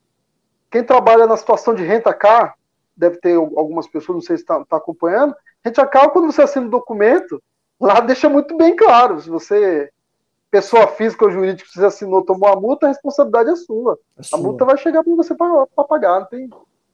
[0.70, 2.54] quem trabalha na situação de renta-car,
[2.96, 5.34] deve ter algumas pessoas, não sei se está tá acompanhando,
[5.64, 7.42] renta-car, quando você assina o documento,
[7.80, 9.90] lá deixa muito bem claro, se você,
[10.50, 13.98] pessoa física ou jurídica, se você assinou, tomou a multa, a responsabilidade é sua.
[14.16, 14.38] É A sua.
[14.38, 16.48] multa vai chegar para você para pagar, não tem,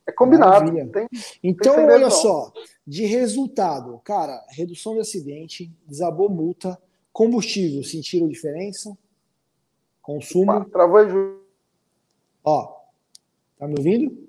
[0.07, 0.71] é combinado.
[0.91, 1.09] Tem,
[1.43, 2.11] Então, segredo, olha não.
[2.11, 2.53] só,
[2.87, 6.79] de resultado, cara, redução de acidente, desabou multa,
[7.13, 8.97] combustível, sentiram diferença?
[10.03, 10.51] Consumo.
[10.53, 11.41] Opa, travou aí, Ju.
[12.45, 12.75] Ó,
[13.59, 14.25] tá me ouvindo?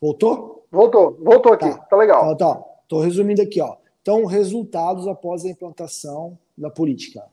[0.00, 0.66] Voltou?
[0.70, 1.78] Voltou, voltou aqui, Tá.
[1.78, 2.32] tá, legal.
[2.32, 2.60] Então, tá.
[2.88, 3.76] Tô resumindo aqui, ó.
[4.02, 7.24] Então, resultados após a implantação da política.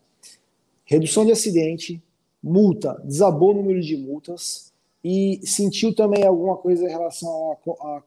[0.85, 2.01] Redução de acidente,
[2.41, 4.71] multa, desabou o número de multas
[5.03, 8.03] e sentiu também alguma coisa em relação a, co- a,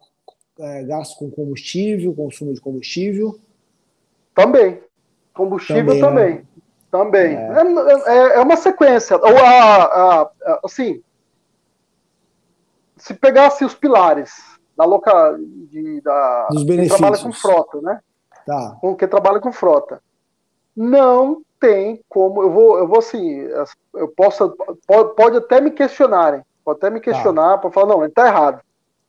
[0.64, 3.38] é, gasto com combustível, consumo de combustível.
[4.34, 4.80] Também.
[5.34, 6.34] Combustível Também, também.
[6.36, 6.44] né?
[6.90, 7.36] Também.
[7.36, 9.16] É, é- é uma sequência.
[9.16, 11.02] Ou a, a- a- assim,
[12.96, 14.30] se pegasse os pilares
[14.76, 15.36] da loca,
[15.68, 17.40] de, da, Dos quem trabalha com benefícios.
[17.40, 18.00] frota, né?
[18.46, 18.76] Tá.
[18.80, 20.02] Com quem trabalha com frota.
[20.76, 22.42] Não tem como.
[22.42, 23.48] Eu vou, eu vou assim,
[23.94, 28.12] eu posso, pode, pode até me questionarem, pode até me questionar para falar, não, ele
[28.12, 28.60] tá errado.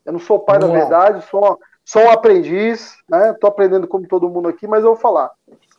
[0.05, 3.33] Eu não sou pai da verdade, sou, sou um aprendiz, né?
[3.39, 5.31] Tô aprendendo como todo mundo aqui, mas eu vou falar.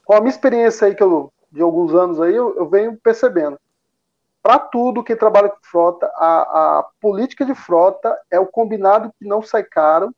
[0.04, 3.58] Com a minha experiência aí que eu, de alguns anos aí, eu, eu venho percebendo.
[4.42, 9.26] Para tudo quem trabalha com frota, a, a política de frota é o combinado que
[9.26, 10.14] não sai caro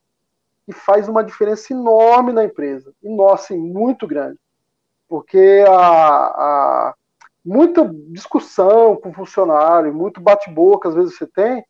[0.67, 2.93] e faz uma diferença enorme na empresa.
[3.03, 4.39] E, nossa, assim, muito grande.
[5.09, 6.95] Porque a, a-
[7.45, 11.65] muita discussão com funcionário, muito bate-boca, às vezes você tem,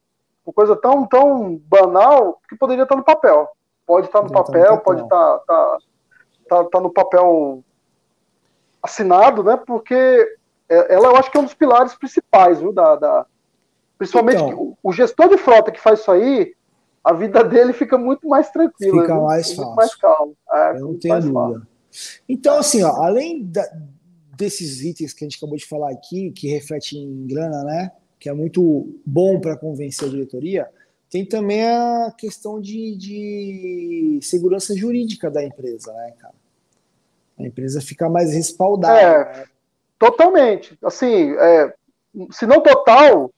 [0.47, 3.49] uma coisa tão, tão banal que poderia estar no papel.
[3.87, 5.79] Pode estar no estar papel, pode estar, tá,
[6.49, 7.63] tá, tá no papel
[8.83, 9.57] assinado, né?
[9.57, 9.95] Porque
[10.69, 12.73] é- ela eu acho que é um dos pilares principais, viu?
[12.73, 13.27] Da, da-
[13.99, 14.59] principalmente Então.
[14.59, 16.55] o, o gestor de frota que faz isso aí,
[17.09, 19.23] a vida dele fica muito mais tranquila, Fica viu?
[19.25, 19.75] mais muito fácil.
[19.77, 20.33] mais calma.
[20.53, 21.47] É, Eu não muito tenho mais fácil.
[21.49, 21.69] dúvida.
[22.29, 23.71] Então, assim, ó, além da-
[24.37, 27.91] desses itens que a gente acabou de falar aqui, que refletem em grana, né?
[28.19, 30.69] Que é muito bom para convencer a diretoria,
[31.09, 36.35] tem também a questão de, de segurança jurídica da empresa, né, cara?
[37.39, 38.99] A empresa fica mais respaldada.
[39.01, 39.45] É,
[39.99, 40.77] Totalmente.
[40.85, 41.73] Assim, é,
[42.31, 43.31] se não total,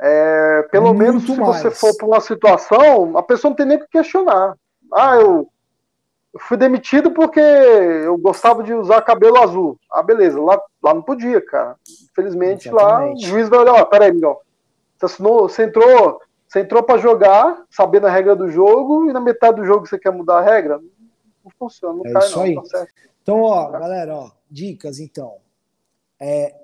[0.00, 1.78] é, pelo Muito menos se você mais.
[1.80, 4.54] for para uma situação, a pessoa não tem nem o que questionar.
[4.92, 5.48] Ah, eu,
[6.32, 9.78] eu fui demitido porque eu gostava de usar cabelo azul.
[9.90, 11.76] Ah, beleza, lá, lá não podia, cara.
[12.10, 13.26] Infelizmente, lá o Exatamente.
[13.26, 14.40] juiz vai olhar, ó, peraí, Miguel.
[14.96, 19.20] Você, assinou, você entrou, você entrou para jogar, sabendo a regra do jogo, e na
[19.20, 20.80] metade do jogo você quer mudar a regra?
[21.44, 22.62] Não funciona, não É cai, não.
[22.62, 22.86] Tá.
[23.22, 25.36] Então, ó, galera, ó, dicas então.
[26.20, 26.54] É,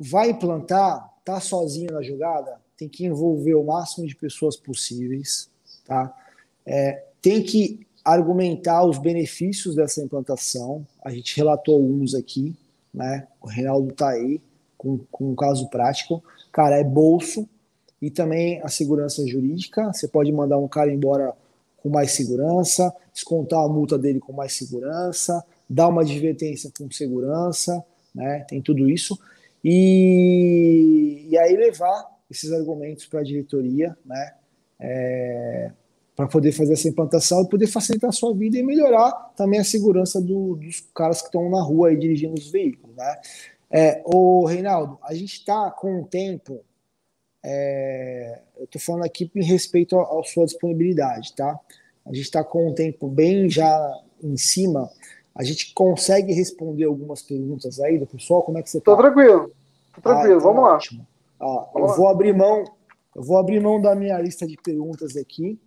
[0.00, 5.50] vai implantar, tá sozinho na jogada, tem que envolver o máximo de pessoas possíveis,
[5.84, 6.16] tá?
[6.64, 10.86] É, tem que argumentar os benefícios dessa implantação.
[11.04, 12.56] A gente relatou alguns aqui,
[12.94, 13.28] né?
[13.42, 14.40] O Reinaldo tá aí
[14.78, 16.24] com, com um caso prático.
[16.50, 17.46] Cara, é bolso
[18.00, 19.92] e também a segurança jurídica.
[19.92, 21.34] Você pode mandar um cara embora
[21.76, 27.84] com mais segurança, descontar a multa dele com mais segurança, dar uma advertência com segurança,
[28.14, 28.46] né?
[28.48, 29.18] Tem tudo isso.
[29.64, 34.34] E, e aí levar esses argumentos para a diretoria, né?
[36.20, 39.64] para poder fazer essa implantação e poder facilitar a sua vida e melhorar também a
[39.64, 43.20] segurança do- dos caras que estão na rua aí dirigindo os veículos, né?
[43.70, 46.60] É, ô, Reinaldo, a gente está com um tempo,
[47.42, 51.58] é, eu estou falando aqui em respeito à sua disponibilidade, tá?
[52.04, 54.90] A gente está com um tempo bem já em cima,
[55.34, 59.02] a gente consegue responder algumas perguntas aí do pessoal, como é que você Tô está?
[59.04, 59.50] tranquilo.
[59.94, 60.78] Tô tranquilo, Ah, então vamos lá.
[61.40, 61.96] eu Vamos lá.
[61.96, 62.64] vou abrir mão,
[63.14, 65.58] eu vou abrir mão da minha lista de perguntas aqui,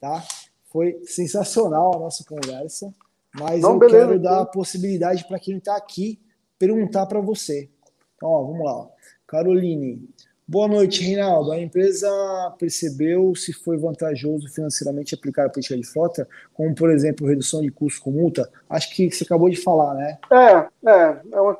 [0.00, 0.22] tá?
[0.70, 2.92] Foi sensacional a nossa conversa,
[3.34, 4.42] mas Não, eu beleza, quero dar então.
[4.42, 6.20] a possibilidade para quem está aqui
[6.58, 7.68] perguntar para você.
[8.16, 8.88] Então, ó, vamos lá.
[9.26, 10.08] Caroline,
[10.48, 11.52] boa noite, Reinaldo.
[11.52, 12.08] A empresa
[12.58, 17.70] percebeu se foi vantajoso financeiramente aplicar a política de frota, como, por exemplo, redução de
[17.70, 18.50] custos com multa?
[18.68, 20.18] Acho que você acabou de falar, né?
[20.32, 21.20] É, é.
[21.32, 21.58] é uma-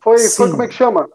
[0.00, 0.36] foi, Sim.
[0.36, 1.08] foi como é que chama?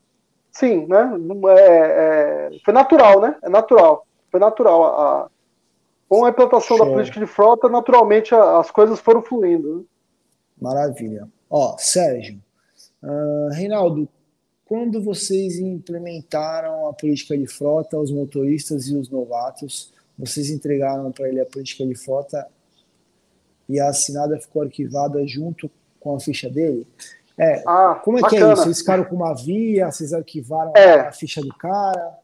[0.52, 1.12] Sim, né?
[1.58, 3.36] É, é- foi natural, né?
[3.44, 4.08] É natural.
[4.32, 4.84] Foi natural.
[4.84, 5.30] A,
[6.08, 6.94] com a implantação da Show.
[6.94, 9.78] política de frota, naturalmente as coisas foram fluindo.
[9.80, 9.84] né?
[10.62, 11.28] Maravilha.
[11.50, 12.40] Ó, Sérgio,
[13.04, 14.08] ah, Reinaldo,
[14.74, 21.30] quando vocês implementaram a política de frota aos motoristas e os novatos, vocês entregaram para
[21.30, 22.48] ele a política de frota
[23.70, 25.70] e a assinada ficou arquivada junto
[26.00, 26.88] com a ficha dele?
[27.38, 28.54] É, Ah, como é que é bacana.
[28.54, 28.64] isso?
[28.64, 31.02] Vocês ficaram com uma via, vocês arquivaram É.
[31.02, 32.18] a ficha do cara?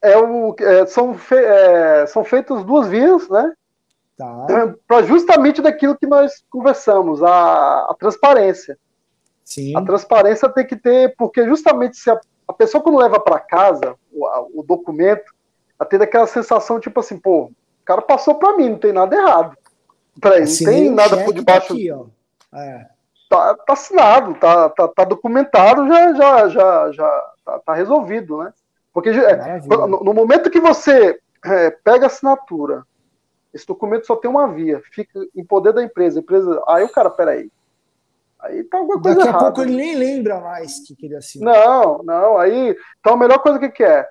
[0.00, 3.52] É o, é, são, fe, é, são feitas duas vias, né?
[4.16, 4.46] Tá,
[4.86, 8.78] Para justamente daquilo que nós conversamos, a, a transparência.
[9.46, 13.38] Sim, A transparência tem que ter, porque justamente se a, a pessoa quando leva para
[13.38, 15.32] casa o, a- o documento,
[15.78, 19.14] ela tem aquela sensação tipo assim, pô, o cara passou para mim, não tem nada
[19.16, 19.56] errado.
[20.20, 21.72] Peraí, não Assinei tem nada por tá debaixo.
[21.72, 22.06] aqui, ó.
[22.52, 22.86] É,
[23.30, 28.52] tá, tá assinado, tá, tá, tá, documentado, já, já, já, já tá, tá resolvido, né?
[28.92, 32.84] Porque é, no, no, momento que você é, pega a assinatura,
[33.52, 37.10] esse documento só tem uma via, fica em poder da empresa, empresa, aí o cara,
[37.10, 37.50] peraí,
[38.40, 39.44] aí tá alguma coisa Daqui errada.
[39.44, 41.54] a pouco ele nem lembra mais que queria assinar.
[41.54, 44.06] Não, não, aí, então a melhor coisa que, que é,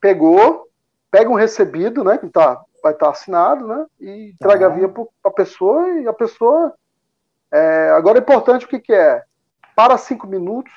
[0.00, 0.68] pegou,
[1.10, 4.74] pega um recebido, né, que tá, vai estar tá assinado, né, e entrega tá.
[4.74, 6.74] a via para a pessoa e a pessoa
[7.52, 9.22] é, agora é importante o que, que é?
[9.74, 10.72] Para cinco minutos,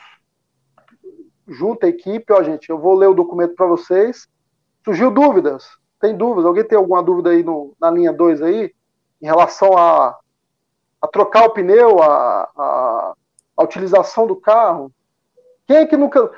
[1.48, 4.28] junta a equipe, ó, gente, eu vou ler o documento para vocês.
[4.84, 5.70] Surgiu dúvidas?
[6.00, 6.46] Tem dúvidas?
[6.46, 8.74] Alguém tem alguma dúvida aí no, na linha 2 aí?
[9.22, 10.18] Em relação a,
[11.02, 13.14] a trocar o pneu, a, a,
[13.58, 14.92] a, utilização do carro?
[15.66, 16.30] Quem é que nunca.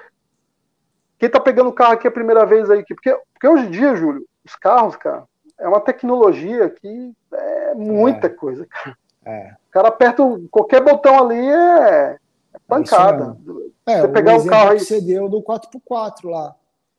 [1.20, 2.84] Quem tá pegando o carro aqui a primeira vez aí?
[2.86, 5.24] Porque, porque hoje em dia, Júlio, os carros, cara,
[5.60, 8.30] é uma tecnologia que é muita é.
[8.30, 8.98] coisa, cara.
[9.26, 9.54] É.
[9.70, 12.18] O cara aperta qualquer botão ali é,
[12.54, 13.38] é pancada.
[13.86, 14.78] É, você pegar um carro aí.
[14.78, 16.56] Que você deu do 4x4 lá.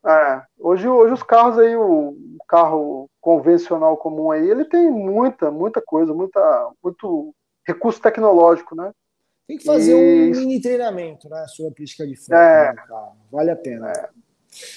[0.06, 5.50] É, hoje, hoje os carros aí, o, o, carro convencional comum aí, ele tem muita,
[5.50, 7.34] muita coisa, muita, muito
[7.66, 8.92] recurso tecnológico, né?
[9.46, 10.28] Tem que fazer e...
[10.28, 11.46] um mini treinamento, né?
[11.48, 12.38] Sobre a política de frente.
[12.38, 12.72] É.
[12.72, 12.82] Né,
[13.30, 13.90] vale a pena.
[13.90, 14.08] É.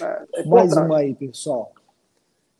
[0.02, 1.72] É, é Mais uma aí, pessoal.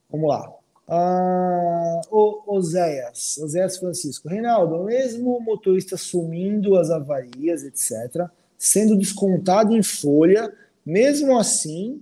[0.10, 0.54] Vamos lá.
[0.88, 4.30] Ah, o Oséias, Oséias Francisco.
[4.30, 10.52] Reinaldo, mesmo o motorista sumindo as avarias, etc., sendo descontado em folha,
[10.86, 12.02] mesmo assim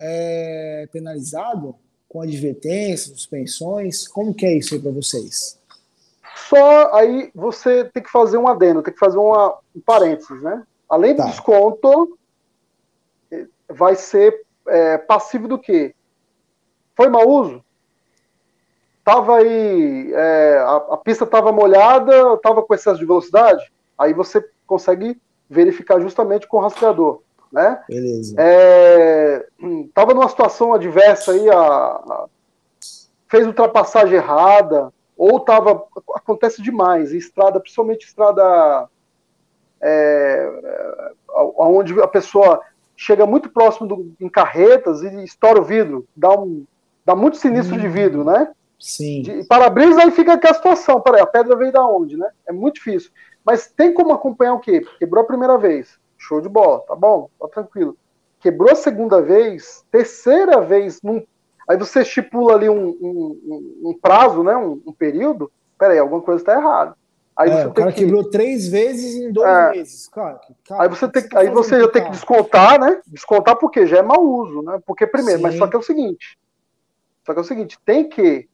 [0.00, 1.74] é penalizado
[2.08, 4.08] com advertências, suspensões?
[4.08, 5.57] Como que é isso aí para vocês?
[6.48, 10.62] Só aí você tem que fazer um adendo, tem que fazer uma, um parênteses, né?
[10.88, 11.28] Além do tá.
[11.28, 12.18] desconto,
[13.68, 15.94] vai ser é, passivo do quê?
[16.96, 17.62] Foi mau uso?
[19.04, 23.70] Tava aí, é, a, a, pista estava molhada, estava com excesso de velocidade?
[23.98, 25.20] Aí você consegue
[25.50, 27.20] verificar justamente com o rastreador,
[27.52, 27.82] né?
[27.86, 28.34] Beleza.
[28.38, 29.46] É,
[29.92, 32.26] tava numa situação adversa aí, a, a,
[33.28, 38.88] fez ultrapassagem errada, ou tava, acontece demais, em estrada, principalmente estrada
[39.80, 41.12] é,
[41.56, 42.62] onde a pessoa
[42.96, 46.64] chega muito próximo do, em carretas e estoura o vidro, dá um
[47.04, 48.52] dá muito sinistro hum, de vidro, né?
[48.78, 49.22] Sim.
[49.22, 52.30] De para-brisa aí fica aquela situação, peraí, a pedra veio da onde, né?
[52.46, 53.10] É muito difícil.
[53.44, 54.84] Mas tem como acompanhar o quê?
[54.98, 57.96] Quebrou a primeira vez, show de bola, tá bom, tá tranquilo.
[58.40, 61.24] Quebrou a segunda vez, terceira vez, num...
[61.68, 64.56] aí você estipula ali um, um, um prazo, né?
[64.56, 65.50] Um, um, período.
[65.78, 66.96] Peraí, alguma coisa está errada.
[67.36, 68.00] Aí é, o cara que...
[68.00, 69.70] quebrou três vezes em dois é.
[69.70, 70.82] meses, cara, cara.
[70.82, 73.00] aí você tem, você tá aí você já tem que descontar, né?
[73.06, 74.80] Descontar porque já é mau uso, né?
[74.84, 75.42] Porque primeiro, Sim.
[75.44, 76.36] mas só que é o seguinte,
[77.24, 78.48] só que é o seguinte, tem que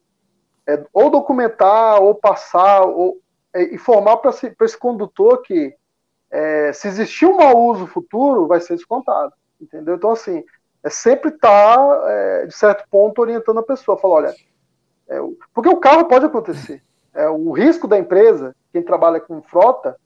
[0.67, 3.19] é, ou documentar, ou passar, ou
[3.53, 5.73] é, informar para esse, esse, condutor que
[6.29, 9.33] é, se existir um mau uso futuro, vai ser descontado.
[9.61, 9.95] Entendeu?
[9.95, 10.43] Então, assim,
[10.85, 13.97] é sempre estar, tá, é, de certo ponto, orientando a pessoa.
[13.97, 14.35] Falar, olha,
[15.09, 15.19] é,
[15.51, 16.83] porque o carro pode acontecer.
[17.11, 19.97] É, o risco da empresa, quem trabalha com frota,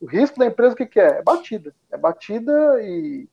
[0.00, 1.18] o risco da empresa o que, que é?
[1.18, 1.74] É batida.
[1.90, 3.28] É batida e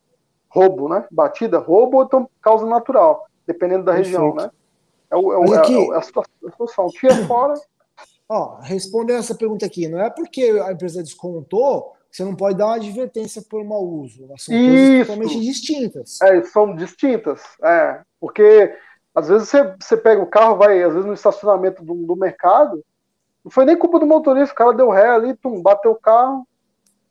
[0.50, 1.08] roubo, né?
[1.10, 4.20] Batida, roubo ou então causa natural, dependendo da Perfeito.
[4.20, 4.52] região, né?
[5.10, 6.88] É, o, é, o, aqui, é, é a situação.
[6.88, 7.54] O que é fora.
[8.28, 12.66] Ó, respondendo essa pergunta aqui, não é porque a empresa descontou você não pode dar
[12.68, 14.28] uma advertência por mau uso.
[14.38, 14.70] São Isso.
[14.70, 16.22] coisas totalmente distintas.
[16.22, 17.42] É, são distintas.
[17.64, 18.76] É, porque
[19.16, 22.84] às vezes você, você pega o carro, vai, às vezes no estacionamento do, do mercado,
[23.44, 26.46] não foi nem culpa do motorista, o cara deu ré ali, tum, bateu o carro.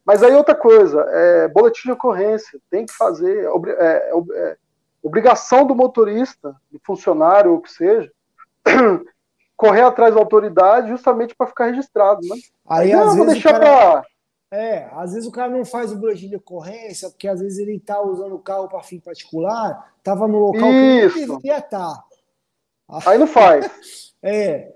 [0.05, 3.49] Mas aí outra coisa, é, boletim de ocorrência, tem que fazer,
[3.79, 4.57] é, é,
[5.03, 8.11] obrigação do motorista, do funcionário, ou o que seja,
[9.57, 12.37] correr atrás da autoridade justamente para ficar registrado, né?
[12.67, 14.05] Aí, Aí às vezes deixar cara...
[14.53, 17.77] É, às vezes o cara não faz o boletim de ocorrência, porque às vezes ele
[17.77, 21.15] está usando o carro para fim particular, estava no local Isso.
[21.15, 21.95] que não deveria estar.
[21.95, 23.01] Tá.
[23.07, 23.71] Aí não faz.
[24.23, 24.75] é.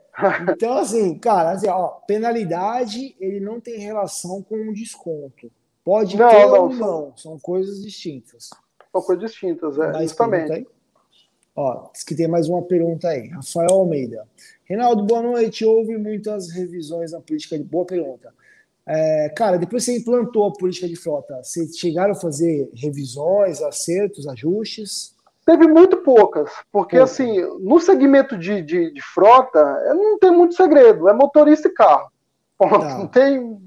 [0.48, 5.50] Então, assim, cara, assim, ó, penalidade ele não tem relação com um desconto.
[5.84, 8.48] Pode não, ter não, ou não, são coisas distintas
[8.94, 10.66] são coisas distintas, é, mais justamente.
[11.56, 13.28] Ó, diz que tem mais uma pergunta aí.
[13.28, 14.26] Rafael Almeida.
[14.64, 15.64] Reinaldo, boa noite.
[15.64, 17.64] Houve muitas revisões na política de.
[17.64, 18.32] Boa pergunta.
[18.86, 24.28] É, cara, depois você implantou a política de frota, vocês chegaram a fazer revisões, acertos,
[24.28, 25.14] ajustes?
[25.46, 27.04] Teve muito poucas, porque Pouca.
[27.04, 31.72] assim, no segmento de, de, de, frota, é, não tem muito segredo, é motorista e
[31.72, 32.10] carro.
[32.58, 32.98] Tá.
[32.98, 33.58] Não tem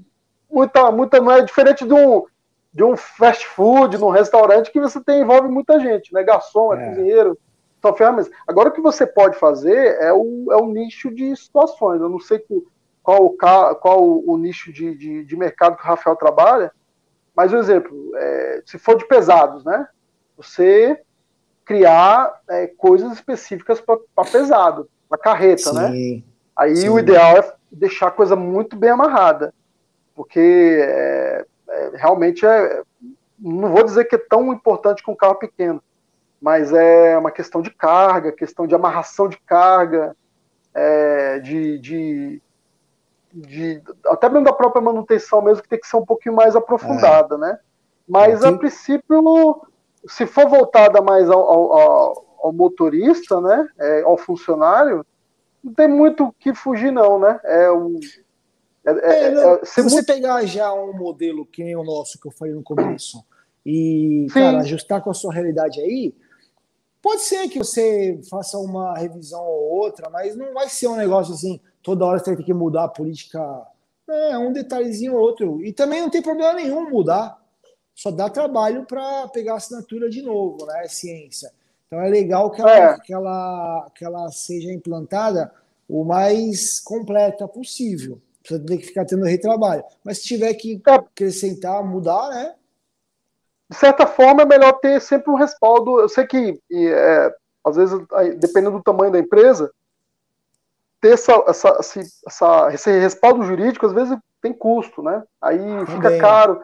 [0.50, 2.24] muita, muita, não é diferente de um,
[2.72, 6.24] de um fast food, num restaurante, que você tem, envolve muita gente, né?
[6.24, 6.88] Garçom, é, é.
[6.88, 7.38] cozinheiro,
[7.80, 8.30] são ferramentas.
[8.46, 12.00] Agora, o que você pode fazer é o, é o nicho de situações.
[12.00, 12.40] Eu não sei
[13.08, 16.70] qual, qual o, nicho de, de, de, mercado que o Rafael trabalha,
[17.34, 19.88] mas, um exemplo, é, se for de pesados, né?
[20.36, 21.00] Você
[21.64, 25.90] criar é, coisas específicas para pesado, para carreta, né?
[25.90, 26.22] sim, né?
[26.54, 26.88] Aí sim.
[26.88, 29.54] o ideal é deixar a coisa muito bem amarrada,
[30.14, 32.82] porque é, é, realmente é,
[33.38, 35.82] não vou dizer que é tão importante com um carro pequeno,
[36.42, 40.14] mas é uma questão de carga, questão de amarração de carga,
[40.74, 42.42] é, de, de,
[43.32, 47.34] de, até mesmo da própria manutenção mesmo, que tem que ser um pouquinho mais aprofundada,
[47.36, 47.38] é.
[47.38, 47.58] né?
[48.08, 49.62] Mas a princípio,
[50.06, 55.04] se for voltada mais ao, ao, ao motorista, né, é, ao funcionário,
[55.62, 57.38] não tem muito o que fugir não, né?
[57.44, 57.68] É
[58.86, 60.06] é, é, é, não, se você muito...
[60.06, 63.22] pegar já um modelo que nem o nosso que eu falei no começo
[63.66, 66.14] e cara, ajustar com a sua realidade aí,
[67.02, 71.34] pode ser que você faça uma revisão ou outra, mas não vai ser um negócio
[71.34, 73.40] assim, toda hora você ter que mudar a política.
[74.08, 75.64] É, um detalhezinho ou outro.
[75.64, 77.38] E também não tem problema nenhum mudar.
[77.94, 80.84] Só dá trabalho para pegar a assinatura de novo, né?
[80.84, 81.50] É ciência.
[81.86, 83.00] Então é legal que ela, é.
[83.00, 85.52] que ela, que ela seja implantada
[85.88, 88.20] o mais completa possível.
[88.40, 89.84] Precisa ter que ficar tendo retrabalho.
[90.04, 90.90] Mas se tiver que é.
[90.90, 92.54] acrescentar, mudar, né?
[93.70, 96.00] de certa forma, é melhor ter sempre um respaldo.
[96.00, 97.98] Eu sei que, é, às vezes,
[98.38, 99.70] dependendo do tamanho da empresa,
[101.00, 101.78] ter essa, essa,
[102.26, 105.22] essa, esse respaldo jurídico, às vezes, tem custo, né?
[105.40, 105.86] Aí Também.
[105.86, 106.60] fica caro.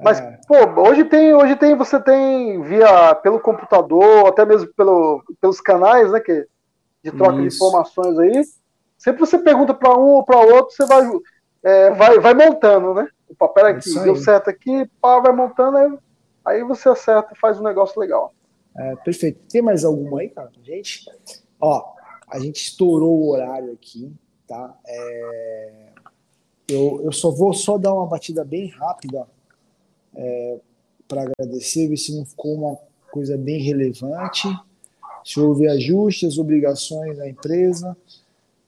[0.00, 0.38] Mas, é.
[0.46, 6.12] pô, hoje tem, hoje tem, você tem via pelo computador, até mesmo pelo, pelos canais,
[6.12, 6.46] né, que,
[7.02, 7.48] de troca Isso.
[7.48, 8.42] de informações aí.
[8.98, 11.08] Sempre você pergunta para um ou para outro, você vai,
[11.62, 13.08] é, vai, vai montando, né?
[13.28, 15.98] O papel aqui, deu certo aqui, pá, vai montando, aí
[16.46, 18.32] Aí você acerta e faz um negócio legal.
[18.78, 19.40] É, perfeito.
[19.50, 21.04] Tem mais alguma aí, cara, gente?
[21.60, 21.95] Ó,
[22.26, 24.12] a gente estourou o horário aqui,
[24.46, 24.78] tá?
[24.86, 25.92] É...
[26.68, 29.26] Eu, eu só vou só dar uma batida bem rápida
[30.16, 30.58] é,
[31.06, 32.76] para agradecer, ver se não ficou uma
[33.12, 34.48] coisa bem relevante.
[35.24, 37.96] Se houve ajustes, obrigações da empresa.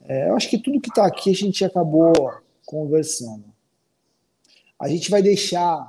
[0.04, 2.12] É, eu acho que tudo que está aqui a gente acabou
[2.64, 3.44] conversando.
[4.78, 5.84] A gente vai deixar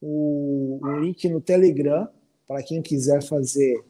[0.00, 2.08] o, o link no Telegram
[2.46, 3.82] para quem quiser fazer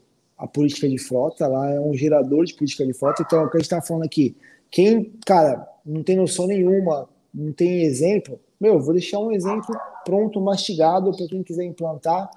[0.42, 1.46] a política de frota.
[1.46, 3.22] Lá é um gerador de política de frota.
[3.22, 4.36] Então, é o que a gente está falando aqui.
[4.68, 9.72] Quem, cara, não tem noção nenhuma, não tem exemplo, meu, vou deixar um exemplo
[10.04, 12.28] pronto, mastigado para quem quiser implantar.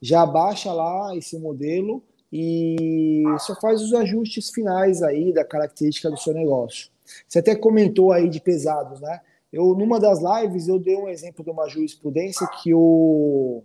[0.00, 6.18] Já baixa lá esse modelo e só faz os ajustes finais aí da característica do
[6.18, 6.90] seu negócio.
[7.26, 9.20] Você até comentou aí de pesados, né?
[9.50, 13.62] Eu, numa das lives, eu dei um exemplo de uma jurisprudência que o,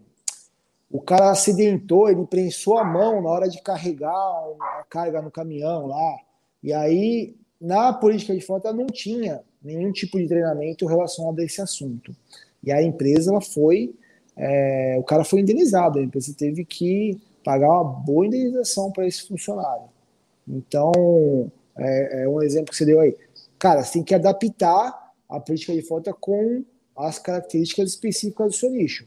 [0.92, 5.86] o cara acidentou, ele prensou a mão na hora de carregar a carga no caminhão
[5.86, 6.18] lá.
[6.64, 11.62] E aí, na política de frota, não tinha nenhum tipo de treinamento relacionado a esse
[11.62, 12.16] assunto.
[12.64, 13.94] E a empresa ela foi,
[14.36, 19.28] é, o cara foi indenizado, a empresa teve que pagar uma boa indenização para esse
[19.28, 19.86] funcionário.
[20.48, 23.16] Então, é, é um exemplo que você deu aí.
[23.60, 26.64] Cara, você tem que adaptar a política de frota com
[26.98, 29.06] as características específicas do seu nicho.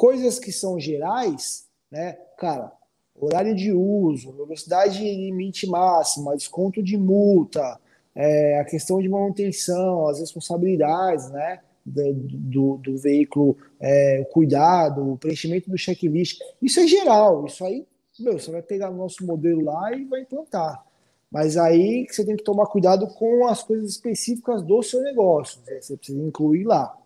[0.00, 2.16] Coisas que são gerais, né?
[2.38, 2.72] Cara,
[3.14, 7.78] horário de uso, velocidade limite máxima, desconto de multa,
[8.14, 11.60] é, a questão de manutenção, as responsabilidades, né?
[11.84, 16.40] Do, do, do veículo, é, cuidado, o preenchimento do checklist.
[16.62, 17.86] Isso é geral, isso aí,
[18.18, 20.82] meu, você vai pegar o nosso modelo lá e vai implantar.
[21.30, 25.60] Mas aí você tem que tomar cuidado com as coisas específicas do seu negócio.
[25.66, 25.78] Né?
[25.78, 26.98] Você precisa incluir lá.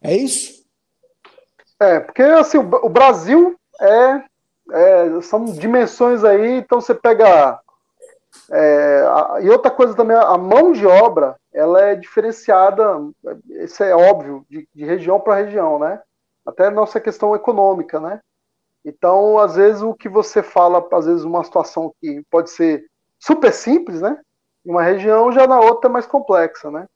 [0.00, 0.57] É isso?
[1.80, 4.22] É, porque assim, o Brasil é,
[4.72, 7.60] é são dimensões aí, então você pega.
[8.50, 13.00] É, a, e outra coisa também, a mão de obra, ela é diferenciada,
[13.46, 16.00] isso é óbvio, de, de região para região, né?
[16.44, 18.20] Até nossa questão econômica, né?
[18.84, 22.86] Então, às vezes, o que você fala, às vezes, uma situação que pode ser
[23.18, 24.18] super simples, né?
[24.64, 26.86] Em uma região, já na outra é mais complexa, né?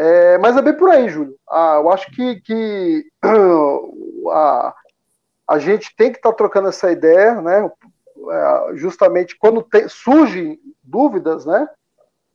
[0.00, 1.34] É, mas é bem por aí, Júlio.
[1.50, 3.10] Ah, eu acho que, que
[4.30, 4.74] a,
[5.48, 7.68] a gente tem que estar tá trocando essa ideia, né?
[8.30, 11.68] É, justamente quando tem, surgem dúvidas, né?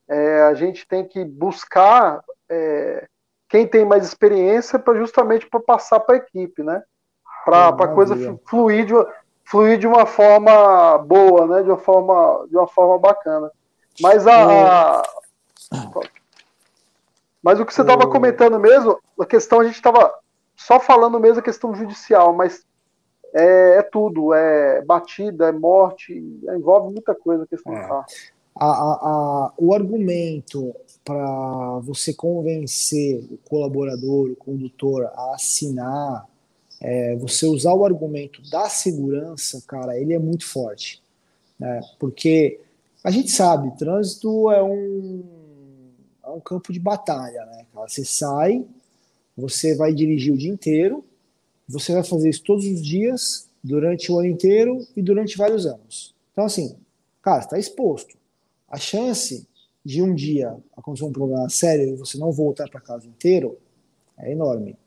[0.10, 3.08] É, a gente tem que buscar é,
[3.48, 6.84] quem tem mais experiência para justamente para passar para a equipe, né?
[7.46, 9.08] Para a coisa fluir de uma,
[9.46, 11.64] fluir de uma forma boa, né?
[11.64, 13.50] De uma forma, de uma forma bacana.
[14.02, 15.04] Mas a, a...
[17.44, 20.14] mas o que você estava comentando mesmo, a questão a gente estava
[20.56, 22.64] só falando mesmo a questão judicial, mas
[23.34, 26.14] é, é, tudo, é batida, é morte,
[26.56, 27.88] envolve muita coisa a questão é.
[27.88, 28.06] carro.
[28.56, 36.26] a, a, o argumento para você convencer o colaborador, o condutor a assinar,
[36.80, 41.02] é, você usar o argumento da segurança, cara, ele é muito forte.
[41.60, 41.82] Né?
[42.00, 42.60] Porque
[43.04, 45.43] a gente sabe, trânsito é um, é
[46.34, 47.46] um campo de batalha.
[47.46, 47.66] Né?
[47.74, 48.66] Você sai,
[49.36, 51.04] você vai dirigir o dia inteiro,
[51.68, 56.14] você vai fazer isso todos os dias, durante o ano inteiro e durante vários anos.
[56.32, 56.76] Então, assim,
[57.22, 58.18] cara, está exposto.
[58.70, 59.48] A chance
[59.86, 63.58] de um dia acontecer um problema sério e você não voltar para casa inteiro
[64.18, 64.78] é enorme.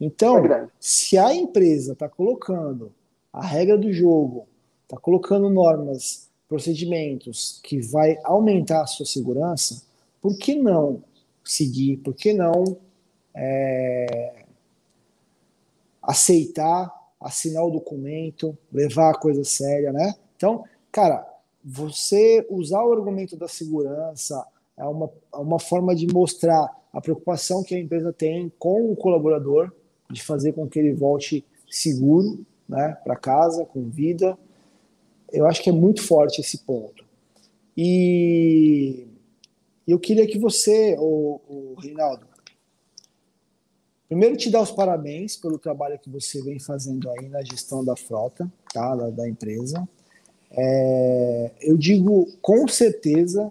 [0.00, 2.92] Então, é se a empresa está colocando
[3.32, 4.46] a regra do jogo,
[4.84, 9.82] está colocando normas, procedimentos que vai aumentar a sua segurança,
[10.26, 11.04] por que não
[11.44, 11.98] seguir?
[11.98, 12.76] Por que não
[13.32, 14.42] é,
[16.02, 20.16] aceitar, assinar o documento, levar a coisa séria, né?
[20.36, 21.24] Então, cara,
[21.64, 24.44] você usar o argumento da segurança
[24.76, 28.96] é uma, é uma forma de mostrar a preocupação que a empresa tem com o
[28.96, 29.70] colaborador,
[30.10, 34.36] de fazer com que ele volte seguro né, para casa, com vida.
[35.32, 37.04] Eu acho que é muito forte esse ponto.
[37.76, 39.06] E
[39.92, 42.26] eu queria que você, o, o Reinaldo,
[44.08, 47.96] primeiro te dar os parabéns pelo trabalho que você vem fazendo aí na gestão da
[47.96, 49.88] frota, tá, da, da empresa.
[50.50, 53.50] É, eu digo com certeza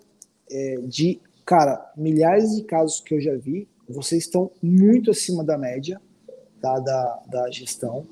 [0.49, 5.57] é, de, cara, milhares de casos que eu já vi, vocês estão muito acima da
[5.57, 6.01] média
[6.61, 8.05] tá, da, da gestão.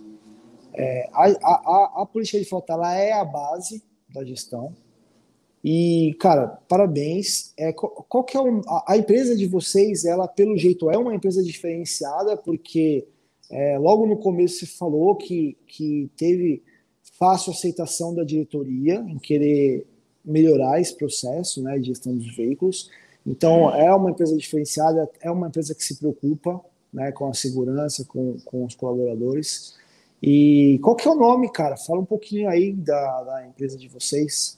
[0.73, 4.75] É, a, a, a política de frota ela é a base da gestão.
[5.63, 7.53] E, cara, parabéns.
[7.57, 11.41] É, qual, que é a, a, empresa de vocês, ela, pelo jeito, é uma empresa
[11.41, 13.07] diferenciada, porque
[13.49, 16.61] é, logo no começo você falou que, que teve
[17.17, 19.87] fácil aceitação da diretoria em querer
[20.25, 22.89] melhorar esse processo né, de gestão dos veículos.
[23.25, 26.59] Então, é uma empresa diferenciada, é uma empresa que se preocupa
[26.91, 29.75] né, com a segurança, com, com os colaboradores.
[30.21, 31.77] E qual que é o nome, cara?
[31.77, 34.57] Fala um pouquinho aí da, da empresa de vocês.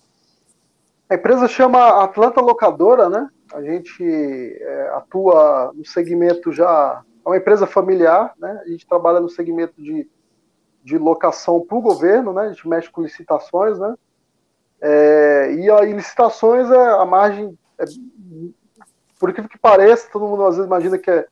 [1.10, 3.30] A empresa chama Atlanta Locadora, né?
[3.53, 7.02] A gente é, atua no segmento já.
[7.23, 8.61] É uma empresa familiar, né?
[8.65, 10.07] A gente trabalha no segmento de
[10.86, 12.44] de locação para o governo, né?
[12.44, 13.95] A gente mexe com licitações, né?
[14.80, 17.86] É, e aí licitações é a margem, é,
[19.19, 21.26] por incrível que pareça, todo mundo às vezes imagina que é,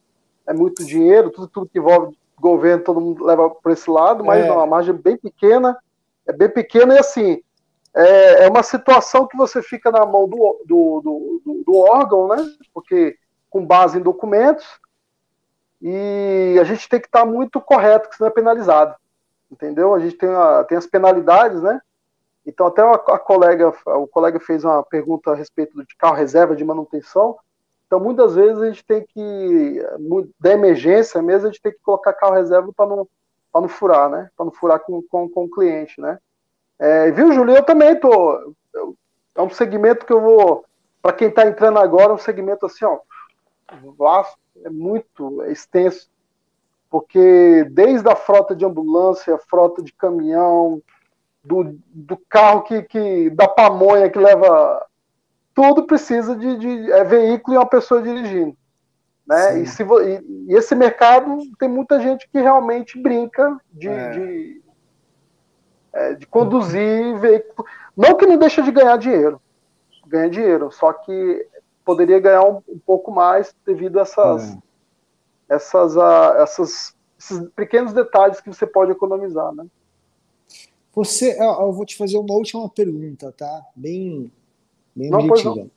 [0.47, 4.43] é muito dinheiro, tudo, tudo que envolve governo, todo mundo leva por esse lado, mas
[4.43, 4.47] é.
[4.47, 5.77] não, a margem é bem pequena,
[6.25, 7.39] é bem pequena e assim,
[7.95, 12.37] é, é uma situação que você fica na mão do, do, do, do órgão, né?
[12.73, 13.17] Porque
[13.49, 14.65] com base em documentos,
[15.81, 18.95] e a gente tem que estar muito correto, que senão é penalizado
[19.53, 19.93] entendeu?
[19.93, 21.79] A gente tem, a, tem as penalidades, né?
[22.45, 26.55] Então até a, a, colega, o colega fez uma pergunta a respeito de carro reserva
[26.55, 27.37] de manutenção.
[27.85, 29.81] Então muitas vezes a gente tem que,
[30.39, 33.07] da emergência mesmo, a gente tem que colocar carro reserva para não,
[33.53, 34.29] não furar, né?
[34.35, 36.17] Para não furar com, com, com o cliente, né?
[36.79, 37.55] É, viu, Júlio?
[37.55, 38.55] Eu também tô.
[38.73, 38.95] Eu,
[39.35, 40.65] é um segmento que eu vou.
[41.01, 42.99] Para quem está entrando agora, é um segmento assim, ó,
[43.97, 46.09] vasto, é muito é extenso
[46.93, 50.79] porque desde a frota de ambulância, frota de caminhão,
[51.43, 54.85] do, do carro que, que da pamonha que leva
[55.55, 58.55] tudo precisa de, de é veículo e uma pessoa dirigindo.
[59.25, 59.61] Né?
[59.61, 64.09] E, se, e, e, esse mercado tem muita gente que realmente brinca de, é.
[64.11, 64.62] de,
[65.93, 67.67] é, de, conduzir veículo.
[67.95, 69.41] Não que não deixa de ganhar dinheiro,
[70.07, 71.47] ganha dinheiro, só que
[71.85, 77.93] poderia ganhar um, um pouco mais devido a essas, é essas, uh, essas, esses pequenos
[77.93, 79.65] detalhes que você pode economizar, né?
[80.95, 83.65] Você, eu vou te fazer uma última pergunta, tá?
[83.75, 84.31] Bem,
[84.95, 85.67] bem não, objetiva.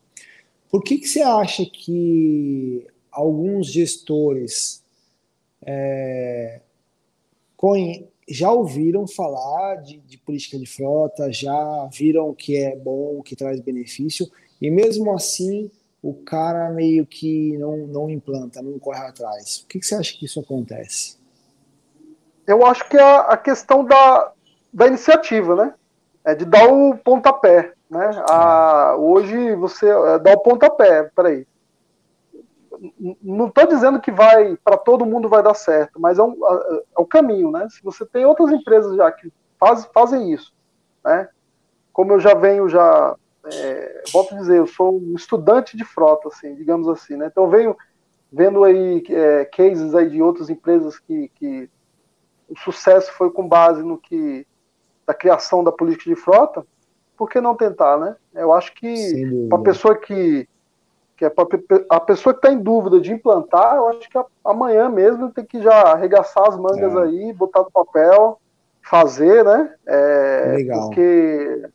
[0.71, 4.85] Por que, que você acha que alguns gestores
[5.63, 6.61] é,
[8.29, 13.61] já ouviram falar de, de, política de frota, já viram que é bom, que traz
[13.61, 14.27] benefício,
[14.61, 15.71] e mesmo assim
[16.03, 19.59] o cara meio que não, não implanta, não corre atrás.
[19.59, 21.19] O que, que você acha que isso acontece?
[22.47, 24.33] Eu acho que é a questão da,
[24.73, 25.75] da iniciativa, né?
[26.25, 28.11] É de dar o pontapé, né?
[28.29, 31.47] A, hoje você é, dá o pontapé, peraí.
[33.23, 36.37] Não estou dizendo que vai para todo mundo vai dar certo, mas é, um,
[36.97, 37.67] é o caminho, né?
[37.69, 40.53] Se você tem outras empresas já que faz, fazem isso,
[41.05, 41.29] né?
[41.93, 43.17] Como eu já venho já
[43.53, 47.27] é, volto a dizer, eu sou um estudante de frota, assim, digamos assim, né?
[47.27, 47.77] Então venho
[48.31, 51.71] vendo aí é, cases aí de outras empresas que, que
[52.49, 54.47] o sucesso foi com base no que
[55.07, 56.67] da criação da política de frota
[57.17, 58.17] por que não tentar, né?
[58.35, 60.47] Eu acho que para a pessoa que,
[61.17, 61.47] que é pra,
[61.91, 65.63] a pessoa que está em dúvida de implantar, eu acho que amanhã mesmo tem que
[65.63, 66.99] já arregaçar as mangas é.
[66.99, 68.41] aí, botar no papel,
[68.83, 69.75] fazer, né?
[69.87, 70.81] É, Legal.
[70.81, 71.71] Porque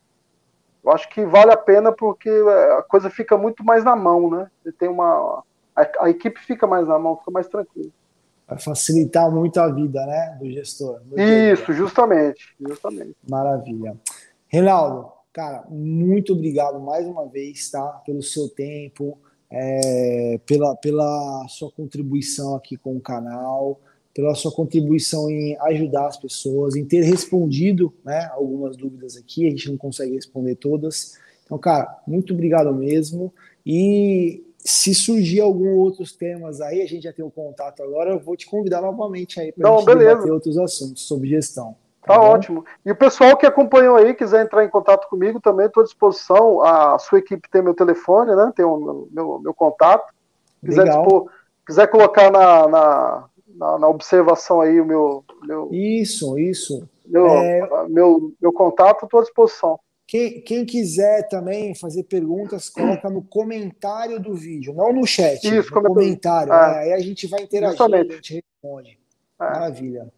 [0.84, 2.30] eu acho que vale a pena porque
[2.78, 4.50] a coisa fica muito mais na mão, né?
[4.78, 5.42] Tem uma
[5.74, 7.90] a, a equipe fica mais na mão, fica mais tranquila.
[8.46, 11.00] Vai facilitar muito a vida, né, do gestor.
[11.16, 13.16] Isso, justamente, justamente.
[13.28, 13.96] Maravilha.
[14.48, 18.02] Reinaldo, cara, muito obrigado mais uma vez, tá?
[18.04, 19.18] Pelo seu tempo,
[19.54, 23.78] é, pela, pela sua contribuição aqui com o canal,
[24.14, 29.50] pela sua contribuição em ajudar as pessoas, em ter respondido né, algumas dúvidas aqui, a
[29.50, 31.18] gente não consegue responder todas.
[31.44, 33.32] Então, cara, muito obrigado mesmo.
[33.64, 38.10] E se surgir algum outros temas aí, a gente já tem o um contato agora,
[38.10, 40.10] eu vou te convidar novamente aí para a gente beleza.
[40.10, 41.76] debater outros assuntos sobre gestão.
[42.02, 42.64] Tá, tá ótimo.
[42.84, 46.60] E o pessoal que acompanhou aí, quiser entrar em contato comigo também, estou à disposição.
[46.60, 48.52] A sua equipe tem meu telefone, né?
[48.54, 50.12] Tem o meu, meu, meu contato.
[50.64, 51.28] Quiser, dispor,
[51.66, 53.24] quiser colocar na, na,
[53.56, 55.24] na, na, observação aí o meu.
[55.44, 56.88] meu isso, isso.
[57.06, 57.88] Meu, é...
[57.88, 59.78] meu, meu contato, estou à disposição.
[60.06, 65.42] Quem, quem, quiser também fazer perguntas, coloca no comentário do vídeo, não no chat.
[65.42, 66.52] Isso, no comentário.
[66.52, 66.56] É.
[66.56, 66.78] Né?
[66.80, 68.12] Aí a gente vai interagir, Justamente.
[68.12, 68.98] a gente responde.
[69.40, 69.44] É.
[69.44, 70.12] Maravilha.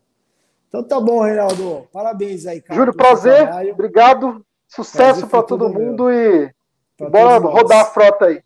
[0.74, 1.86] Então tá bom, Reinaldo.
[1.92, 2.76] Parabéns aí, cara.
[2.76, 3.48] Júlio, prazer.
[3.70, 4.44] Obrigado.
[4.66, 6.52] Sucesso para todo mundo e
[6.96, 8.42] pra bora rodar a frota aí.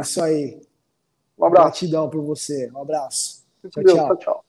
[0.00, 0.58] Isso aí.
[1.40, 1.66] Um abraço.
[1.66, 2.68] Gratidão por você.
[2.74, 3.44] Um abraço.
[3.70, 4.16] Tchau, Deus, tchau.
[4.16, 4.44] tchau.